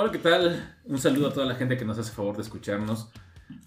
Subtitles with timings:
[0.00, 0.76] Hola, ¿qué tal?
[0.84, 3.08] Un saludo a toda la gente que nos hace favor de escucharnos.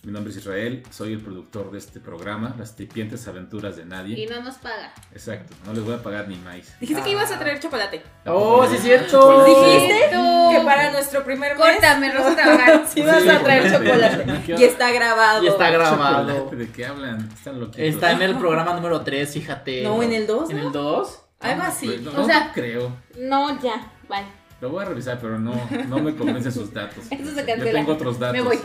[0.04, 4.18] Mi nombre es Israel, soy el productor de este programa, Las Tipientes Aventuras de Nadie.
[4.18, 4.94] Y no nos paga.
[5.12, 6.74] Exacto, no les voy a pagar ni maíz.
[6.80, 8.02] Dijiste que ibas a traer chocolate.
[8.28, 9.44] Oh, sí, es cierto.
[9.44, 14.54] Dijiste que para nuestro primer mes Córtame, Rosa sí vas a traer chocolate.
[14.58, 15.44] Y está grabado.
[15.44, 16.28] Y está grabado.
[16.28, 17.30] Chocolate, ¿De qué hablan?
[17.34, 17.82] Están loquitos.
[17.82, 19.84] Está en el programa número 3, fíjate.
[19.84, 20.68] No, en el 2, ¿En ¿no?
[20.68, 21.24] el 2?
[21.42, 21.88] Algo así.
[21.88, 22.96] Pues, no, O no sea- creo.
[23.18, 23.92] No, ya.
[24.08, 24.41] Bye.
[24.62, 25.54] Lo voy a revisar, pero no,
[25.90, 27.04] no me convencen sus datos.
[27.12, 28.38] Eso se Yo tengo otros datos.
[28.38, 28.60] Me voy.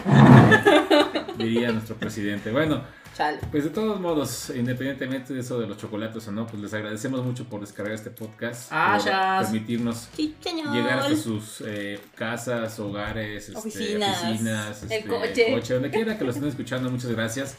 [1.39, 2.51] Diría nuestro presidente.
[2.53, 2.83] Bueno,
[3.17, 3.39] Chale.
[3.51, 7.25] pues de todos modos, independientemente de eso de los chocolates o no, pues les agradecemos
[7.25, 8.69] mucho por descargar este podcast.
[8.71, 9.39] Ah, por ya.
[9.43, 14.23] permitirnos llegar hasta sus eh, casas, hogares, este, Oficinas.
[14.23, 15.75] oficinas, El este, coche.
[15.75, 17.57] donde quiera que lo estén escuchando, muchas gracias.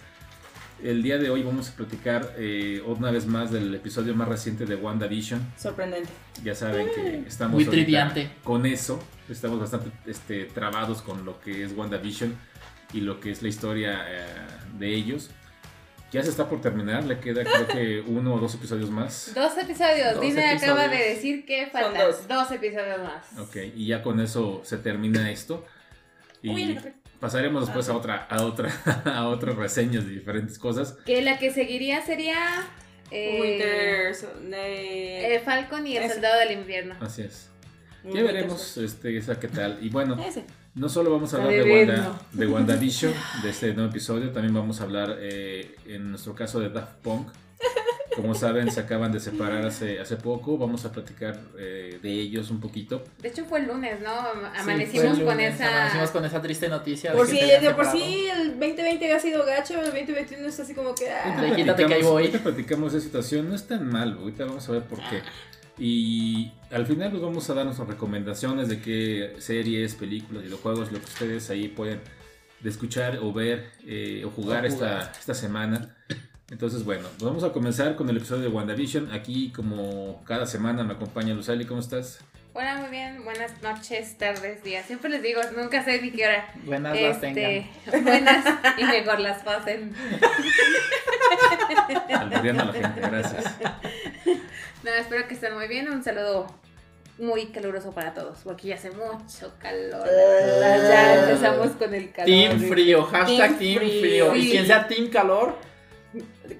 [0.84, 4.66] El día de hoy vamos a platicar eh, una vez más del episodio más reciente
[4.66, 5.54] de WandaVision.
[5.58, 6.10] Sorprendente.
[6.44, 8.30] Ya saben que estamos Muy triviante.
[8.44, 12.36] con eso, estamos bastante este, trabados con lo que es WandaVision
[12.94, 14.26] y lo que es la historia eh,
[14.78, 15.32] de ellos.
[16.12, 19.32] Ya se está por terminar, le queda creo que uno o dos episodios más.
[19.34, 20.14] Dos episodios.
[20.14, 20.92] Dos Dime acaba episodios.
[20.92, 22.28] de decir que faltan dos.
[22.28, 22.52] dos.
[22.52, 23.40] episodios más.
[23.40, 25.66] Ok, y ya con eso se termina esto.
[26.44, 26.80] Y Uy.
[27.20, 28.72] Pasaremos después a otra, a otra,
[29.06, 30.94] a otras reseñas de diferentes cosas.
[31.06, 32.36] Que la que seguiría sería.
[33.12, 34.16] eh, Winter.
[34.50, 36.14] de- eh, Falcon y el Ese.
[36.16, 36.96] Soldado del Invierno.
[37.00, 37.50] Así es.
[38.04, 39.80] Ya Winter veremos este, esa qué tal.
[39.82, 40.46] Y bueno, Ese.
[40.76, 44.54] no solo vamos a La hablar de Wanda, de WandaVision, de este nuevo episodio, también
[44.54, 47.30] vamos a hablar, eh, en nuestro caso, de Daft Punk.
[48.16, 50.58] Como saben, se acaban de separar hace, hace poco.
[50.58, 53.04] Vamos a platicar eh, de ellos un poquito.
[53.22, 54.10] De hecho, fue el lunes, ¿no?
[54.10, 55.68] Sí, Amanecimos fue el con lunes, esa.
[55.68, 57.14] Amanecimos con esa triste noticia.
[57.14, 60.74] Por de si, de por sí el 2020 había sido gacho, el 2021 es así
[60.74, 61.12] como que.
[61.12, 61.36] ah.
[61.38, 62.24] Ahorita quítate que ahí voy.
[62.26, 63.50] ahorita platicamos de situación.
[63.50, 64.18] No es tan mal.
[64.20, 65.22] Ahorita vamos a ver por qué.
[65.78, 70.98] Y al final pues vamos a dar nuestras recomendaciones de qué series, películas, videojuegos, lo
[70.98, 72.02] que ustedes ahí pueden
[72.62, 75.12] de escuchar o ver eh, o jugar, O esta, jugar.
[75.20, 75.96] esta semana.
[76.50, 79.12] Entonces, bueno, pues vamos a comenzar con el episodio de WandaVision.
[79.12, 81.66] Aquí, como cada semana, me acompaña Luzali.
[81.66, 82.20] ¿Cómo estás?
[82.54, 83.22] Hola, muy bien.
[83.26, 84.86] Buenas noches, tardes, días.
[84.86, 86.50] Siempre les digo, nunca sé ni qué hora.
[86.64, 87.52] Buenas las tengan.
[87.52, 88.46] Este, buenas
[88.78, 89.94] y mejor las pasen.
[92.18, 93.44] Albureando a la gente, gracias.
[94.84, 95.90] No, espero que estén muy bien.
[95.90, 96.48] Un saludo
[97.20, 100.08] muy caluroso para todos, porque ya hace mucho calor.
[100.08, 100.90] de verdad.
[100.90, 102.26] Ya empezamos con el calor.
[102.26, 104.30] Team frío, hashtag Team team, frío.
[104.32, 104.36] frío.
[104.36, 105.58] Y quien sea team calor,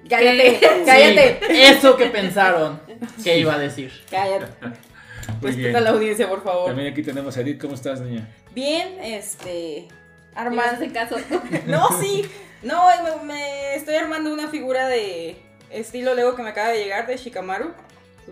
[0.08, 1.40] Cállate, cállate.
[1.48, 2.80] sí, eso que pensaron
[3.22, 3.92] que iba a decir.
[4.10, 4.46] Cállate.
[5.42, 6.66] Respeta a la audiencia, por favor.
[6.66, 7.60] También aquí tenemos a Edith.
[7.60, 8.28] ¿Cómo estás, niña?
[8.54, 9.88] Bien, este.
[10.34, 11.16] Armando de caso.
[11.66, 12.24] No, sí.
[12.62, 15.36] No, me, me estoy armando una figura de
[15.70, 17.72] estilo Lego que me acaba de llegar de Shikamaru.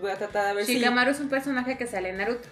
[0.01, 2.47] Voy a tratar de ver Shikamaru es un personaje que sale en Naruto.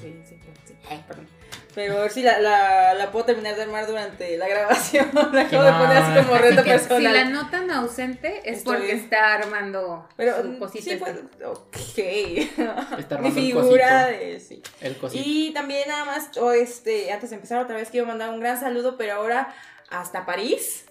[0.00, 0.74] Sí, sí, sí.
[0.88, 1.26] Ay, perdón.
[1.74, 5.10] Pero a ver si la, la, la puedo terminar de armar durante la grabación.
[5.32, 7.12] La acabo de poner así como reto Así que si personal.
[7.12, 10.90] la notan ausente es Estoy- porque está armando Pero su cosita.
[10.90, 11.98] sí, pues, ok.
[12.98, 14.38] Está Mi armando el figura de.
[14.38, 14.62] Sí.
[14.80, 15.22] El cosito.
[15.26, 18.60] Y también nada más, oh, este, antes de empezar otra vez quiero mandar un gran
[18.60, 19.52] saludo, pero ahora
[19.90, 20.84] hasta París.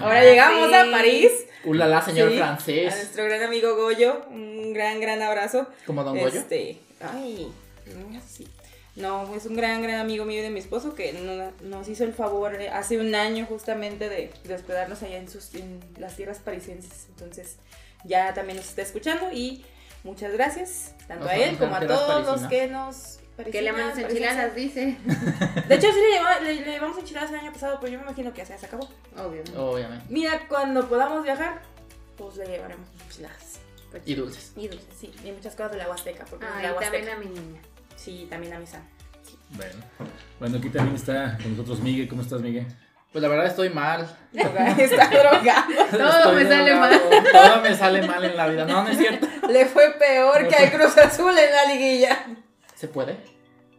[0.00, 0.74] Ahora Ah, llegamos sí.
[0.74, 1.30] a París.
[1.64, 2.94] Ulala, señor Sí, A francés.
[2.96, 5.66] nuestro gran amigo Goyo, un gran, gran abrazo.
[5.86, 6.38] Como Don Goyo.
[6.40, 7.61] Este, ay, no,
[8.26, 8.46] sí.
[8.94, 12.04] No, es un gran, gran amigo mío y de mi esposo que no- nos hizo
[12.04, 16.40] el favor hace un año justamente de, de hospedarnos allá en, sus, en las tierras
[16.40, 17.06] parisienses.
[17.08, 17.56] Entonces,
[18.04, 19.64] ya también nos está escuchando y
[20.04, 23.18] muchas gracias, tanto O a él como a todos los que nos...
[23.50, 24.98] Que le mandas enchiladas, dice.
[25.68, 28.04] De hecho, sí le, lleva- le, le llevamos enchiladas el año pasado, pero yo me
[28.04, 28.86] imagino que ya se acabó.
[29.16, 29.42] Obvio.
[29.56, 30.04] Obviamente.
[30.10, 31.62] Mira, cuando podamos viajar,
[32.18, 33.58] pues le llevaremos enchiladas.
[33.90, 34.52] Pues, Y dulces.
[34.54, 35.12] Y dulces, sí.
[35.24, 36.92] Y muchas cosas de la Huasteca, porque Ah, la y Huasteca.
[36.92, 37.62] también a mi niña.
[38.02, 38.82] Sí, también a mi san.
[39.50, 39.74] Bueno.
[40.40, 42.08] Bueno, aquí también está con nosotros Miguel.
[42.08, 42.66] ¿Cómo estás, Miguel?
[43.12, 44.08] Pues la verdad estoy mal.
[44.32, 45.72] Está drogado.
[45.90, 47.00] Todo me sale mal.
[47.30, 48.64] Todo me sale mal en la vida.
[48.64, 49.28] No, no es cierto.
[49.48, 52.26] Le fue peor que al Cruz Azul en la liguilla.
[52.74, 53.18] ¿Se puede?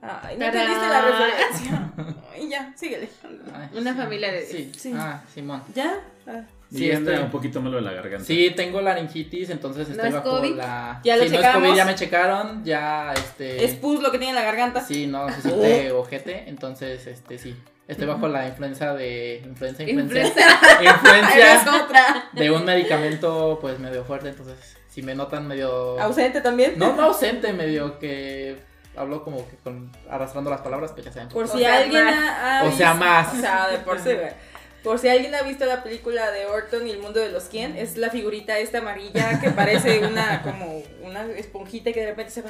[0.01, 1.92] Ay, no entendiste la referencia.
[2.33, 3.09] Ay, ya, síguele.
[3.53, 4.71] Ay, Una familia de Sí.
[4.77, 4.94] Sí.
[4.95, 5.63] Ah, Simón.
[5.74, 6.00] ¿Ya?
[6.27, 6.41] Ah.
[6.74, 8.25] Sí, estoy- un poquito malo de la garganta.
[8.25, 10.56] Sí, tengo laringitis, entonces ¿No estoy es bajo COVID?
[10.56, 11.01] la.
[11.03, 11.47] Ya lo sí, no es.
[11.47, 13.63] COVID, ya me checaron, ya este.
[13.63, 14.81] Es pus lo que tiene en la garganta.
[14.81, 17.56] Sí, no necesité ojete, entonces este sí.
[17.88, 19.44] Estoy bajo la influenza de.
[19.45, 20.24] Influenza, influencia.
[20.24, 20.81] Influenza.
[20.81, 22.30] Influencia otra.
[22.31, 26.00] de un medicamento pues medio fuerte, entonces si me notan medio.
[26.00, 26.74] ¿Ausente también?
[26.77, 28.57] No, no ausente, medio que
[28.95, 31.30] hablo como que con arrastrando las palabras, pues ya saben.
[31.30, 32.13] Por O si sea, alguien más.
[32.16, 33.34] ha, ha O sea, visto- más.
[33.34, 34.54] O sea, de por sí, güey.
[34.84, 37.78] Por si alguien ha visto la película de Orton y el mundo de los quién,
[37.78, 42.42] es la figurita esta amarilla que parece una como una esponjita que de repente se
[42.42, 42.50] va.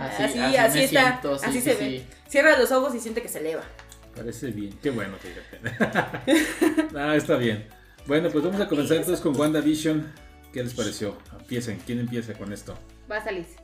[0.00, 1.84] Ah, así, así, está, siento, sí, así sí, se sí.
[1.84, 2.06] ve.
[2.28, 3.62] Cierra los ojos y siente que se eleva.
[4.16, 4.76] Parece bien.
[4.82, 6.88] Qué bueno, fíjate.
[6.98, 7.68] ah, está bien.
[8.06, 10.12] Bueno, pues vamos a comenzar entonces con WandaVision.
[10.52, 11.16] ¿Qué les pareció?
[11.38, 11.78] Empiecen.
[11.86, 12.76] ¿Quién empieza con esto?
[13.08, 13.56] Vas, Alice.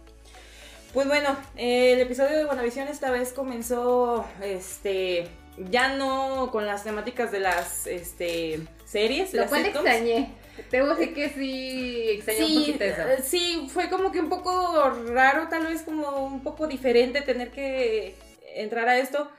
[0.93, 6.85] Pues bueno, eh, el episodio de WandaVision esta vez comenzó, este, ya no con las
[6.85, 9.33] temáticas de las, este, series.
[9.33, 9.87] Lo las cual sitcoms.
[9.87, 10.35] extrañé.
[10.71, 13.03] Debo decir que sí extrañé un poquito eso.
[13.09, 17.51] eh, sí, fue como que un poco raro, tal vez como un poco diferente tener
[17.51, 18.15] que
[18.55, 19.31] entrar a esto.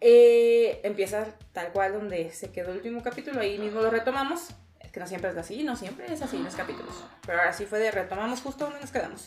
[0.00, 4.48] Eh, empieza tal cual donde se quedó el último capítulo, ahí mismo lo retomamos.
[4.80, 6.94] Es que no siempre es así, no siempre es así en los capítulos.
[7.26, 9.26] Pero ahora sí fue de retomamos justo donde nos quedamos.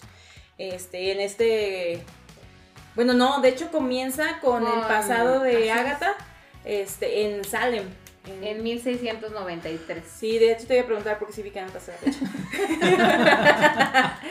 [0.58, 2.02] Este, en este.
[2.96, 5.72] Bueno, no, de hecho comienza con el pasado de.
[5.72, 6.16] Agatha
[6.66, 7.84] este, en Salem.
[8.26, 10.04] En- En 1693.
[10.20, 12.26] Sí, de hecho te voy a preguntar porque sí vi que no pasó la fecha.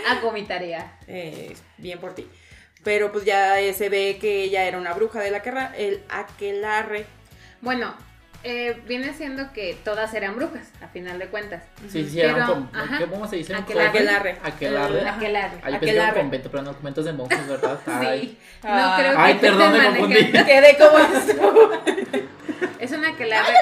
[0.09, 0.99] Hago mi tarea.
[1.07, 2.29] Eh, bien por ti.
[2.85, 7.07] Pero pues ya se ve que ella era una bruja de la guerra, el aquelarre.
[7.61, 7.95] Bueno,
[8.45, 11.65] eh, viene siendo que todas eran brujas, a final de cuentas.
[11.91, 12.99] Sí, sí, Pero, era un con- ajá.
[12.99, 13.55] ¿qué- ¿Cómo se dice?
[13.55, 13.89] Aquelarre.
[13.89, 14.39] Aquelarre.
[14.45, 15.01] Aquelarre.
[15.01, 15.59] El- Aquelarre.
[15.63, 16.21] Ah, yo pensé que era un Aquelarre.
[16.21, 17.79] convento, pero no, conventos de monjes, ¿verdad?
[17.87, 18.21] Ay.
[18.21, 18.39] Sí.
[18.63, 18.97] Ah.
[18.97, 20.33] No creo que Ay, perdón, me confundí.
[20.33, 21.73] Quedé como esto.
[22.79, 23.55] Es una aquelarre.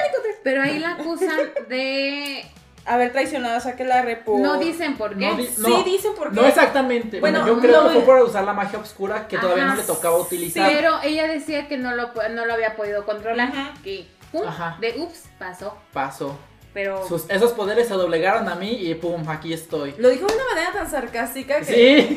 [0.43, 1.39] Pero ahí la acusan
[1.69, 2.45] de.
[2.87, 4.39] Haber traicionado a aquelarre por.
[4.39, 5.25] No dicen por qué.
[5.25, 5.81] No di- Sí, no.
[5.81, 6.35] dicen por qué.
[6.35, 7.19] No exactamente.
[7.19, 9.73] Bueno, Bueno, yo creo no, que fue por usar la magia oscura que todavía Ajá.
[9.73, 10.69] no le tocaba utilizar.
[10.71, 13.47] Pero ella decía que no lo, no lo había podido controlar.
[13.47, 13.73] Ajá.
[13.83, 14.77] Que pum, Ajá.
[14.81, 15.77] de ups, pasó.
[15.93, 16.37] Pasó.
[16.73, 17.07] Pero.
[17.07, 19.93] Sus- esos poderes se doblegaron a mí y pum, aquí estoy.
[19.97, 21.65] Lo dijo de una manera tan sarcástica que.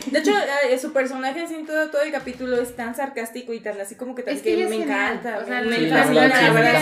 [0.02, 0.10] Sí.
[0.10, 0.32] De hecho,
[0.68, 3.94] eh, su personaje así en todo, todo el capítulo es tan sarcástico y tan así
[3.94, 4.82] como que, tan- es que, me genial.
[4.82, 5.38] encanta.
[5.38, 6.40] O sea, me Sí, la, la fascina, verdad,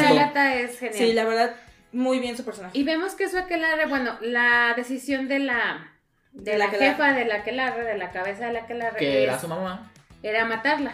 [0.08, 0.56] sí, la verdad.
[0.58, 0.99] es genial.
[0.99, 1.55] Sí, la verdad,
[1.93, 2.79] muy bien su personaje.
[2.79, 5.93] Y vemos que su aquelarre, bueno, la decisión de la
[6.32, 9.38] de, De la jefa de la aquelarre, de la cabeza de la aquelarre, Que era
[9.38, 9.90] su mamá.
[10.22, 10.93] era matarla.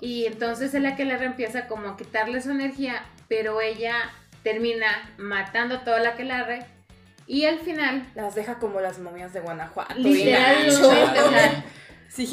[0.00, 4.10] Y entonces el aquelarre empieza como a quitarle su energía, pero ella
[4.42, 6.66] termina matando toda la aquelarre
[7.26, 9.94] y al final, Las deja como las momias de Guanajuato.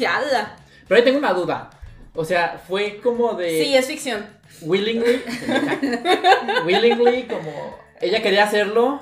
[0.06, 0.56] "Ala".
[0.88, 1.70] Pero ahí tengo una duda.
[2.14, 4.26] O sea, fue como de Sí, es ficción.
[4.60, 5.22] willingly.
[6.66, 9.00] willingly, como ella quería hacerlo.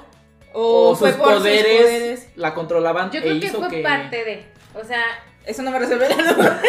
[0.53, 2.29] O, O, fue sus por poderes, sus poderes.
[2.37, 3.11] la controlaban.
[3.11, 4.45] yo e creo que hizo fue parte de,
[4.75, 5.03] o sea,
[5.45, 6.61] Eso no me resuelve la duda.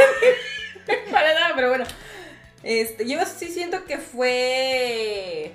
[1.11, 1.83] Para nada, pero bueno.
[2.63, 5.53] Este, yo sí siento que fue.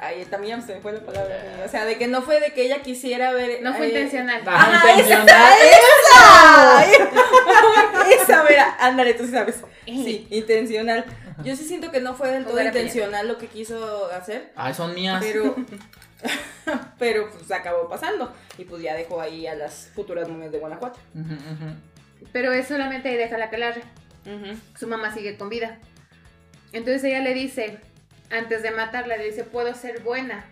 [0.00, 1.62] Ay, también se me fue la palabra.
[1.64, 3.62] O sea, de que no fue de que ella quisiera ver.
[3.62, 4.42] no fue eh, intencional.
[4.46, 5.52] Ajá, intencional.
[6.12, 6.84] ¡Esa!
[8.22, 9.56] esa, mira, ándale, tú sí sabes.
[9.86, 11.04] Sí, intencional.
[11.42, 14.94] Yo sí siento que no fue del todo intencional lo que quiso hacer, Ay, son
[14.94, 15.22] mías.
[15.24, 15.54] pero.
[16.98, 18.32] pero pues acabó pasando.
[18.56, 20.98] Y pues ya dejó ahí a las futuras momias de Guanajuato.
[22.32, 23.82] Pero es solamente ahí deja la aquelarre.
[24.78, 25.78] Su mamá sigue con vida.
[26.72, 27.78] Entonces ella le dice,
[28.30, 30.44] antes de matarla, le dice, puedo ser buena.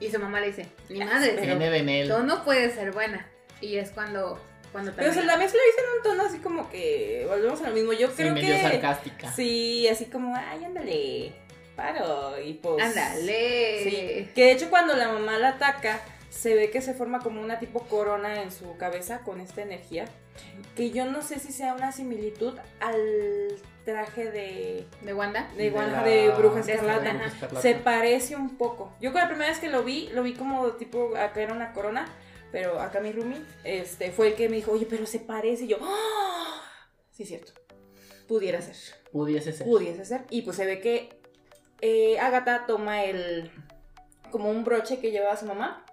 [0.00, 3.26] Y su mamá le dice, ni madre, pero tú no puedes ser buena.
[3.60, 4.38] Y es cuando,
[4.72, 5.32] cuando Pero se termina.
[5.34, 7.24] la mezcla dice en un tono así como que.
[7.28, 7.92] Volvemos a lo mismo.
[7.92, 8.60] Yo Sí, creo medio que.
[8.62, 9.32] sarcástica.
[9.32, 11.32] Sí, así como, ay, ándale.
[11.76, 12.38] Paro.
[12.42, 12.84] Y pues.
[12.84, 13.80] Ándale.
[13.84, 14.28] Sí.
[14.34, 17.58] Que de hecho cuando la mamá la ataca, se ve que se forma como una
[17.58, 20.04] tipo corona en su cabeza con esta energía.
[20.76, 22.98] Que yo no sé si sea una similitud al
[23.84, 25.50] traje de, ¿De Wanda?
[25.56, 27.60] de, Wanda- la- de Bruja de Escarlata.
[27.60, 28.92] Se parece un poco.
[29.00, 31.72] Yo con la primera vez que lo vi, lo vi como tipo, acá era una
[31.72, 32.06] corona,
[32.50, 35.64] pero acá mi roomie este, fue el que me dijo, oye, pero se parece.
[35.64, 36.62] Y yo, ¡Ah!
[37.10, 37.52] sí, cierto.
[38.26, 38.76] Pudiera ser.
[39.12, 39.66] Pudiese ser.
[39.66, 40.24] Pudiese ser.
[40.30, 41.20] Y pues se ve que
[41.82, 43.50] eh, Agatha toma el,
[44.30, 45.84] como un broche que llevaba su mamá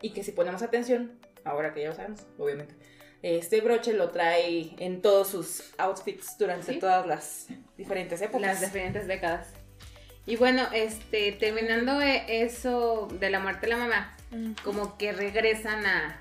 [0.00, 2.74] y que si ponemos atención, ahora que ya lo sabemos, obviamente,
[3.22, 6.78] este broche lo trae en todos sus outfits durante Sí.
[6.78, 8.42] todas las diferentes épocas.
[8.42, 9.48] Las diferentes décadas.
[10.26, 14.52] Y bueno, este, terminando e- eso de la muerte de la mamá, Mm.
[14.64, 16.20] como que regresan a,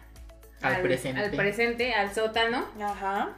[0.61, 1.21] Al presente.
[1.21, 2.67] al presente, al sótano.
[2.81, 3.37] Ajá.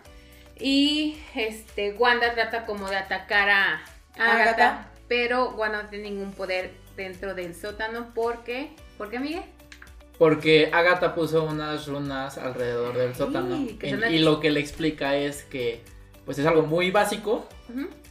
[0.60, 3.74] Y este, Wanda trata como de atacar a,
[4.17, 4.41] a Agatha.
[4.41, 9.43] Agatha, pero Wanda no tiene ningún poder dentro del sótano porque, ¿por qué, Miguel?
[10.17, 13.67] Porque Agatha puso unas runas alrededor del sótano.
[13.79, 15.82] que En- y lo que le explica es que
[16.25, 17.50] pues es algo muy básico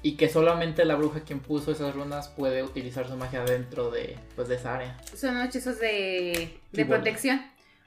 [0.02, 4.18] y que solamente la bruja quien puso esas runas puede utilizar su magia dentro de,
[4.36, 4.98] pues, de esa área.
[5.16, 7.40] Son hechizos de, de protección.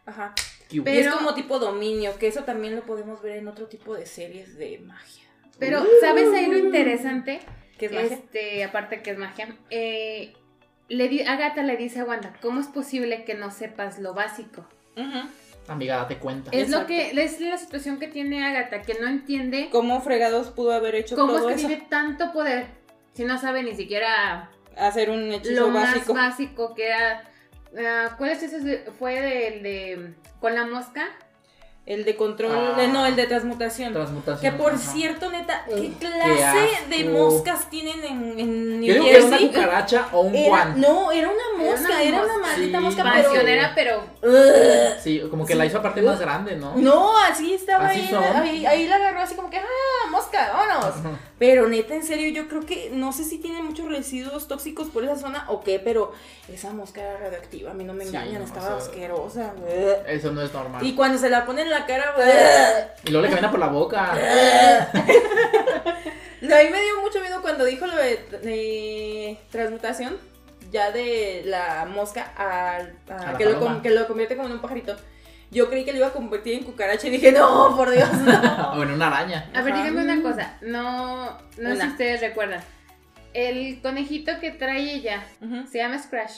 [0.07, 0.34] Ajá.
[0.72, 3.93] Y es Pero- como tipo dominio, que eso también lo podemos ver en otro tipo
[3.95, 5.25] de series de magia.
[5.60, 7.41] Pero, ¿sabes ahí lo interesante?
[7.77, 8.15] ¿Qué es magia?
[8.15, 10.34] Este, aparte que es magia, eh,
[10.89, 14.65] le di- Agatha le dice a Wanda, ¿cómo es posible que no sepas lo básico?
[14.98, 15.27] Ujú.
[15.68, 16.51] Amiga, date cuenta.
[16.54, 20.74] Es lo que es la situación que tiene Agatha, que no entiende ¿Cómo fregados pudo
[20.74, 21.68] haber hecho cómo es todo que eso?
[21.68, 22.68] tiene tanto poder
[23.13, 26.13] si no sabe ni siquiera Hacer un hechizo lo básico.
[26.13, 27.24] más básico que era.
[27.80, 28.84] ah, ¿Cuál es ese?
[29.00, 30.13] Fue el de.
[30.42, 31.08] con la mosca.
[31.86, 32.82] El de control, Ah.
[32.84, 33.94] eh, no, el de transmutación.
[33.94, 34.42] Transmutación.
[34.51, 34.80] Que por ajá.
[34.82, 37.10] cierto, neta, ¿qué Qué clase de asco.
[37.12, 39.48] moscas tienen en, en New Yo que era una Jersey?
[39.62, 40.82] cucaracha o un Era- guan.
[40.82, 42.48] no, era una mosca, era una, mosca.
[42.48, 42.84] maldita Sí.
[42.84, 43.30] mosca, pero...
[43.75, 44.04] Pero.
[45.00, 46.75] Sí, como que la hizo aparte más grande, ¿no?
[46.75, 50.86] No, así estaba Así ahí, ahí, ahí la agarró así como que, ah, mosca, vámonos.
[50.98, 51.10] Ajá.
[51.38, 55.04] Pero neta, en serio, yo creo que, no sé si tiene muchos residuos tóxicos por
[55.04, 56.13] esa zona o qué, pero
[56.48, 59.54] esa mosca era radioactiva, a mí no me engañan, estaba o sea- asquerosa.
[60.08, 60.82] Eso no es normal.
[60.86, 63.12] Y Y, cuando se la pone en la cara, ugh.
[63.12, 64.18] luego le camina por la boca.
[66.42, 70.18] No, a mí me dio mucho miedo cuando dijo lo de, de transmutación,
[70.72, 74.54] ya de la mosca al- a, A la que, lo, que lo convierte como en
[74.56, 74.96] un pajarito.
[75.51, 78.71] Yo creí que lo iba a convertir en cucaracha y dije, no, por Dios, no.
[78.73, 79.49] o en una araña.
[79.53, 80.57] A ver, díganme una cosa.
[80.61, 81.31] No.
[81.31, 81.85] No sé Una.
[81.85, 82.61] si ustedes recuerdan.
[83.33, 85.67] El conejito que trae ella Ujú.
[85.67, 86.31] se llama Scratch.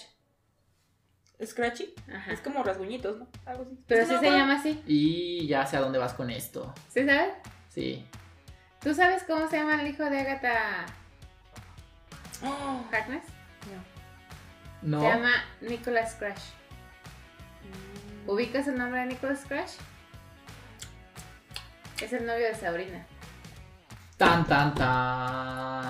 [1.46, 1.94] Scratchy.
[2.12, 2.32] Ajá.
[2.32, 3.28] Es como rasguñitos, ¿no?
[3.46, 3.78] Algo así.
[3.88, 4.82] Pero sí se no llama así.
[4.88, 6.74] Y ya sé a dónde vas con esto.
[6.90, 7.34] ¿Sí sabes?
[7.70, 8.06] Sí.
[8.82, 10.86] ¿Tú sabes cómo se llama el hijo de Agatha.
[12.44, 13.24] Oh, Harkness?
[14.82, 15.02] No.
[15.02, 16.40] Se llama Nicholas Scratch.
[18.28, 19.72] ¿Ubicas el nombre de Nicholas Scratch?
[22.02, 23.06] Es el novio de Sabrina.
[24.18, 24.88] Tan, tan, tan.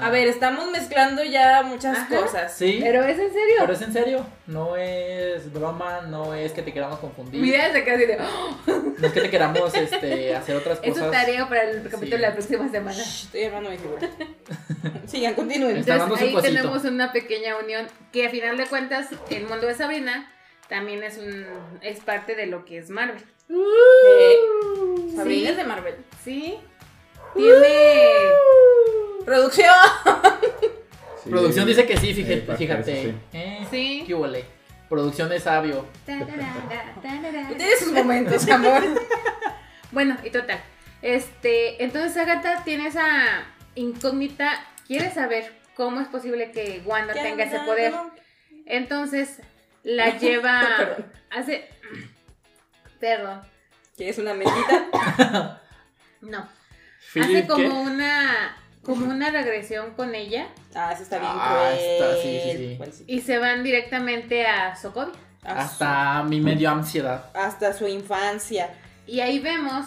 [0.03, 2.17] A ver, estamos mezclando ya muchas Ajá.
[2.21, 2.53] cosas.
[2.53, 2.79] Sí.
[2.83, 3.55] ¿Pero es en serio?
[3.59, 4.25] Pero es en serio.
[4.47, 7.41] No es broma, no es que te queramos confundir.
[7.41, 8.17] Mi idea es de casi de.
[8.19, 8.57] ¡Oh!
[8.99, 11.05] No es que te queramos este, hacer otras Eso cosas.
[11.05, 12.09] es tarea para el capítulo Sí.
[12.11, 12.97] de la próxima semana.
[12.97, 14.07] Shh, Estoy armando mi figura.
[15.05, 15.77] Sigan, continúen.
[15.77, 16.41] Entonces ahí cosito.
[16.41, 20.29] tenemos una pequeña unión que a final de cuentas el mundo de Sabrina
[20.69, 21.45] también es un
[21.81, 23.21] es parte de lo que es Marvel.
[25.15, 25.47] Sabrina Sí.
[25.51, 25.95] es de Marvel.
[26.23, 26.57] Sí.
[27.35, 28.05] Tiene
[29.25, 29.73] Producción.
[31.23, 31.31] Sí.
[31.31, 32.41] Producción dice que sí, fíjate.
[32.53, 33.13] Eh, sí.
[33.33, 34.03] Eh, Sí.
[34.07, 34.45] ¿Qué huele?
[34.87, 35.85] Producción es sabio.
[36.05, 38.81] Tiene sus momentos, amor.
[39.91, 40.61] Bueno, y total.
[41.01, 43.43] Este, entonces Agatha tiene esa
[43.75, 47.93] incógnita, quiere saber cómo es posible que Wanda tenga ese poder.
[48.65, 49.41] Entonces
[49.87, 51.05] la lleva Perdón.
[51.31, 51.69] hace
[52.99, 53.41] Perdón.
[53.95, 55.61] ¿Quieres una mentita?
[56.21, 56.47] No.
[57.13, 57.89] Philip, hace como ¿qué?
[57.91, 61.79] una como una regresión con ella Ah, eso está bien Ah, cruel.
[61.79, 62.75] está- sí, sí, sí.
[62.77, 63.03] Bueno, sí.
[63.07, 65.13] y se van directamente a Sokovia.
[65.43, 67.29] Hasta mi medio ansiedad.
[67.33, 68.69] hasta su infancia.
[69.05, 69.85] Y ahí vemos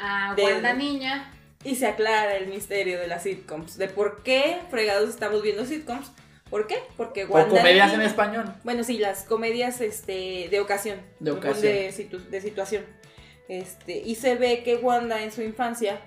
[0.00, 1.32] a De- Wanda niña.
[1.64, 3.78] Y se aclara el misterio de las sitcoms.
[3.78, 6.10] De por qué fregados estamos viendo sitcoms.
[6.50, 6.78] ¿Por qué?
[6.96, 7.56] Porque O Wanda.
[7.58, 8.54] comedias en español.
[8.64, 11.00] Bueno, sí, las comedias este, de ocasión.
[11.20, 11.62] De ocasión.
[11.62, 12.84] De, situ- de situación.
[13.48, 16.00] Este, y se ve que Wanda en su infancia,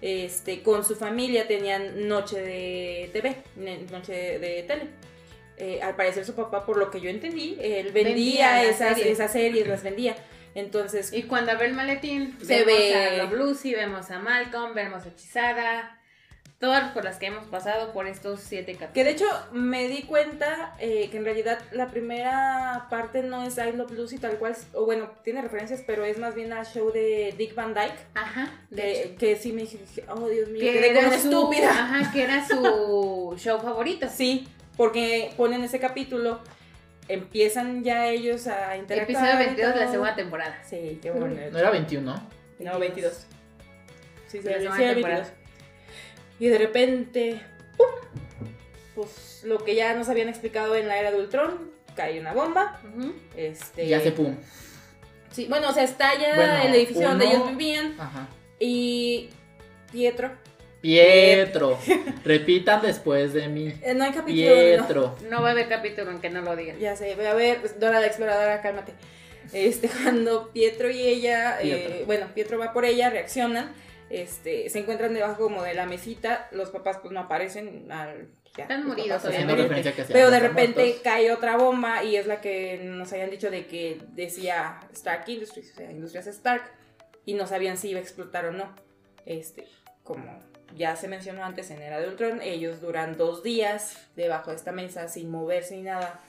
[0.00, 3.36] este, con su familia tenían noche de TV,
[3.90, 4.84] noche de, de tele.
[5.56, 9.12] Eh, al parecer su papá, por lo que yo entendí, él vendía, esas, series.
[9.14, 10.16] esas series, las vendía.
[10.54, 14.74] Entonces, Y cuando abre el maletín, Se vemos ve- a Rob Lucy, vemos a Malcolm,
[14.74, 15.99] vemos a Hechizada.
[16.60, 18.92] Todas por las que hemos pasado por estos siete capítulos.
[18.92, 23.56] que de hecho me di cuenta eh, que en realidad la primera parte no es
[23.56, 26.92] I Love Lucy tal cual, o bueno, tiene referencias, pero es más bien al show
[26.92, 27.96] de Dick Van Dyke.
[28.14, 29.16] Ajá, de.
[29.18, 31.70] Que, sí me dije, oh Dios mío, Que quedé como estúpida.
[31.70, 34.06] Ajá, que era su show favorito.
[34.14, 36.40] Sí, porque ponen ese capítulo,
[37.08, 39.24] empiezan ya ellos a interactuar.
[39.24, 40.62] Episodio y 22 de la segunda temporada.
[40.62, 41.40] Sí, qué bueno.
[41.50, 42.28] No era 21.
[42.58, 43.26] No, 22.
[44.26, 45.39] Sí, sí, la sí, segunda temporada.
[46.40, 46.46] 22.
[46.46, 47.40] Y de repente,
[47.76, 47.86] ¡pum!
[48.94, 52.80] Pues lo que ya nos habían explicado en la era de Ultron, cae una bomba.
[52.96, 53.12] Ujú.
[53.36, 54.36] Este, Y hace pum.
[55.32, 58.28] Sí, bueno, o sea, estalla Bueno, el edificio donde ellos vivían Ajá.
[58.58, 59.30] y
[59.92, 60.32] Pietro.
[60.80, 61.78] Pietro.
[62.24, 63.72] Repitan después de mí.
[63.82, 65.16] Eh, no hay capítulo no- Pietro.
[65.30, 66.78] No va a haber capítulo en que no lo digan.
[66.78, 68.92] Ya sé, voy a ver, pues, Dora la exploradora, cálmate.
[69.52, 73.72] Este, cuando Pietro y ella, eh, bueno, Pietro va por ella, reaccionan,
[74.10, 78.64] este, se encuentran debajo como de la mesita, los papás pues no aparecen, al, ya,
[78.64, 79.28] Están moridos, se
[80.12, 81.02] Pero de repente muertos.
[81.02, 85.72] cae otra bomba y es la que nos habían dicho de que decía Stark Industries,
[85.72, 86.64] o sea, Industrias Stark,
[87.24, 88.74] y no sabían si iba a explotar o no.
[89.24, 89.68] Este,
[90.02, 90.40] como
[90.76, 94.72] ya se mencionó antes en Era de Ultron, ellos duran dos días debajo de esta
[94.72, 96.20] mesa sin moverse ni nada.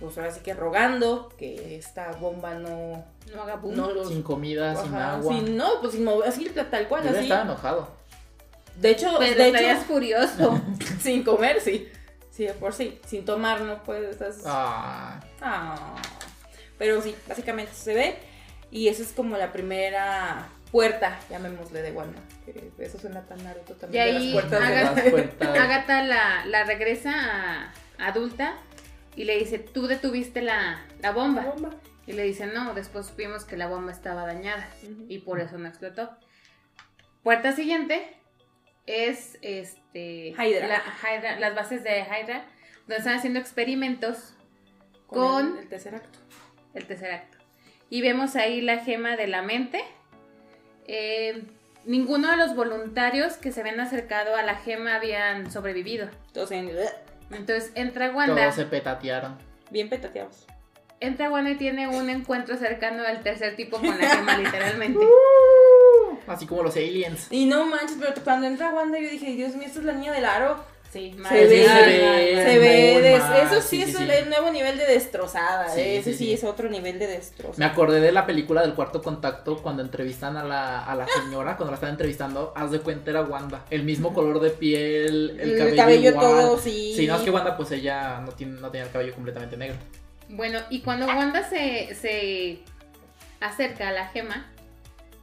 [0.00, 3.76] Pues ahora sí que rogando que esta bomba no, No haga boom.
[3.76, 4.08] no los...
[4.08, 5.32] Sin comida, sin agua.
[5.32, 7.20] sin- no, pues sin mover, así tal cual, Yo así.
[7.20, 7.88] estaba enojado.
[8.76, 10.60] De hecho, Pero de estarías hecho furioso.
[11.00, 11.88] sin comer, sí.
[12.30, 14.42] Sí, por sí, sin tomar no puedes, estás...
[14.44, 15.20] Ah.
[15.40, 15.94] ah.
[16.76, 18.18] Pero sí, básicamente se ve
[18.70, 22.20] y esa es como la primera puerta, llamémosle de Wanda.
[22.78, 24.04] Eso suena tan Naruto también.
[24.04, 24.60] Y ahí las puertas
[25.40, 28.56] Agatha, la, la, regresa a adulta
[29.16, 31.54] y le dice, tú detuviste la, la bomba.
[32.06, 34.68] Y le dice, no, después supimos que la bomba estaba dañada
[35.08, 36.10] y por eso no explotó.
[37.24, 38.16] Puerta siguiente
[38.86, 40.82] es este Hydra.
[41.40, 42.46] las bases de Hydra,
[42.80, 44.34] donde están haciendo experimentos
[45.08, 46.18] con, el, tercer acto.
[46.74, 47.38] El tercer acto.
[47.90, 49.82] Y vemos ahí la gema de la mente.
[50.86, 51.42] Eh,
[51.84, 56.08] ninguno de los voluntarios que se habían acercado a la gema habían sobrevivido.
[56.28, 56.64] Entonces
[57.74, 58.42] entra Wanda.
[58.42, 59.36] Todos se petatearon.
[59.70, 60.46] Bien petateados.
[61.00, 65.04] Entra Wanda y tiene un encuentro cercano al tercer tipo con la gema, literalmente.
[66.26, 67.28] Así como los aliens.
[67.30, 70.12] Y no manches, pero cuando entra Wanda yo dije, Dios mío, esta es la niña
[70.12, 70.64] del aro.
[70.96, 76.32] Sí, se ve, se ve, eso sí, es un nuevo nivel de destrozada, ese sí,
[76.32, 77.58] es otro nivel de destrozo.
[77.58, 81.56] Me acordé de la película del cuarto contacto cuando entrevistan a la, a la señora,
[81.56, 85.58] cuando la están entrevistando, haz de cuenta era Wanda, el mismo color de piel, el,
[85.58, 86.94] cabello, cabello todo, sí.
[86.96, 89.76] Sí, no es que Wanda pues ella no tiene, no tenía el cabello completamente negro.
[90.28, 92.60] Bueno, y cuando Wanda se, se
[93.40, 94.46] acerca a la gema,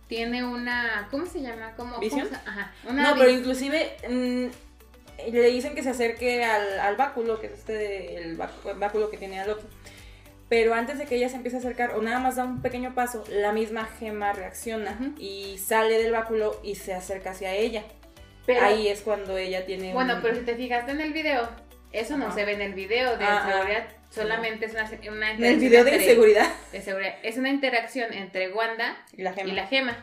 [0.08, 1.74] tiene una, ¿cómo se llama?
[1.76, 2.30] ¿Cómo, ¿Visión?
[2.46, 4.46] Ajá, no, pero inclusive mm,
[5.32, 9.46] le dicen que se acerque al, báculo, que es este, el, báculo que tiene a
[9.46, 9.66] Loki.
[10.50, 12.94] Pero antes de que ella se empiece a acercar, o nada más da un pequeño
[12.94, 17.84] paso, la misma gema reacciona y sale del báculo y se acerca hacia ella.
[18.62, 19.94] Ahí es cuando ella tiene.
[19.94, 21.50] Bueno, pero si te fijaste en el video,
[21.92, 23.52] eso no se ve en el video de ah, ah.
[23.52, 23.88] seguridad.
[24.10, 25.44] Solamente es una, una interacción.
[25.44, 26.48] El video de seguridad.
[26.72, 27.16] De seguridad.
[27.24, 29.98] Es una interacción entre Wanda y la, gema.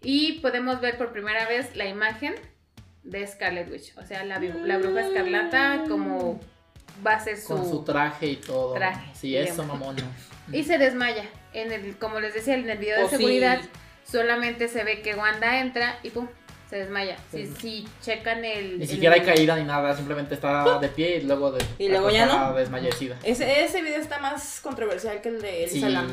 [0.00, 2.34] y podemos ver por primera vez la imagen
[3.02, 3.96] de Scarlet Witch.
[3.96, 6.40] O sea, la, la bruja escarlata como
[7.06, 7.48] va a ser su...
[7.48, 8.74] Con su traje y todo.
[8.74, 9.10] Traje.
[9.14, 9.96] Sí, eso, mamón.
[10.52, 11.24] Y se desmaya.
[11.52, 13.60] En el, como les decía, en el video de oh, seguridad
[14.10, 16.26] solamente se ve que Wanda entra y pum,
[16.70, 17.16] se desmaya.
[17.30, 18.78] Si, checan el.
[18.78, 21.62] Ni siquiera hay caída ni nada, simplemente está de pie y luego de.
[21.78, 22.54] Y luego ya no.
[22.54, 23.16] Desmayecida.
[23.24, 26.06] Ese, ese video está más controversial que el de Elisa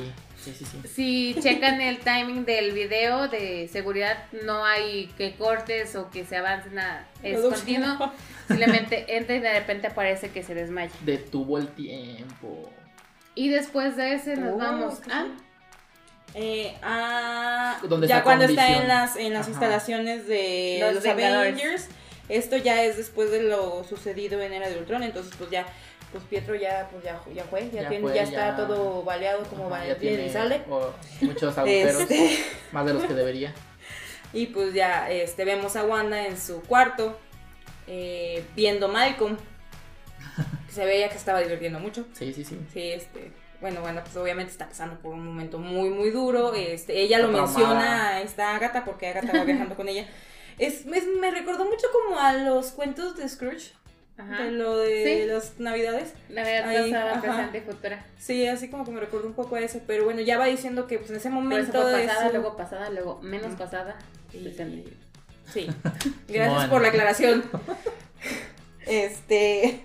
[0.46, 0.88] sí, sí, sí,
[1.34, 6.38] Si checan el timing del video de seguridad, no hay que cortes o que se
[6.38, 7.08] avance nada.
[7.24, 8.12] Es continuo.
[8.48, 10.92] Simplemente entra y de repente aparece que se desmaya.
[11.02, 12.70] Detuvo el tiempo.
[13.34, 15.26] Y después de ese nos oh, vamos a.
[16.36, 21.88] Eh, ah, ya cuando está en las, en las instalaciones de los, Avengers.
[22.28, 25.66] Esto ya es después de lo sucedido en Era de Ultron, entonces pues ya
[26.16, 29.86] pues Pietro ya pues ya, ya fue, ya, tiene, ya, está todo baleado como va
[29.86, 30.62] y sale.
[31.20, 32.38] muchos agujeros, este.
[32.72, 33.54] más de los que debería.
[34.32, 37.20] Y pues ya este vemos a Wanda en su cuarto
[37.88, 39.36] eh, viendo Malcolm.
[40.70, 42.06] se veía que estaba divirtiendo mucho.
[42.14, 42.58] Sí, sí, sí.
[42.72, 46.54] Sí, este bueno, bueno, pues obviamente está pasando por un momento muy, muy duro.
[46.54, 50.08] Este, ella lo menciona a esta Agatha porque Agatha va viajando con ella.
[50.60, 53.74] Es, me recordó mucho como a los cuentos de Scrooge.
[54.18, 56.14] De lo de las navidades.
[56.30, 58.06] Navidad Ahí, pasada, presente y futura.
[58.18, 59.82] Sí, así como que me recordó un poco a eso.
[59.86, 61.84] Pero bueno, ya va diciendo que pues en ese momento.
[61.84, 63.98] pasada, luego pasada, luego menos pasada.
[64.34, 64.54] Y...
[65.52, 65.68] Sí.
[66.30, 67.44] Gracias por la aclaración.
[68.88, 69.84] este.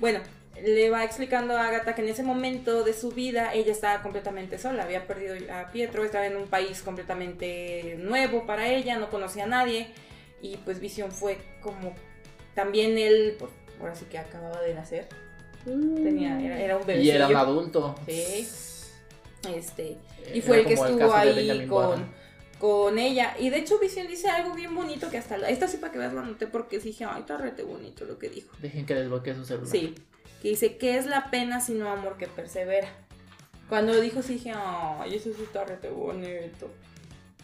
[0.00, 0.18] Bueno,
[0.62, 4.58] le va explicando a Agatha que en ese momento de su vida ella estaba completamente
[4.58, 9.44] sola, había perdido a Pietro, estaba en un país completamente nuevo para ella, no conocía
[9.44, 9.88] a nadie
[10.42, 11.94] y pues Visión fue como
[12.54, 15.08] también él, pues, ahora sí que acababa de nacer,
[15.64, 17.02] tenía, era, un bebé.
[17.02, 17.94] Y era un adulto.
[18.06, 18.48] Sí.
[19.54, 19.98] Este,
[20.32, 22.06] y fue el que estuvo ahí con,
[22.58, 23.36] con ella.
[23.38, 25.98] Y de hecho Visión dice algo bien bonito que hasta la, esta sí para que
[25.98, 28.54] veas lo anoté porque dije, ay, está rete bonito lo que dijo.
[28.60, 29.68] Dejen que desbloquee su celular.
[29.68, 29.94] Sí
[30.44, 32.86] que dice, ¿qué es la pena sino amor que persevera?
[33.66, 36.70] Cuando lo dijo, sí dije, ay, eso sí está rete bonito.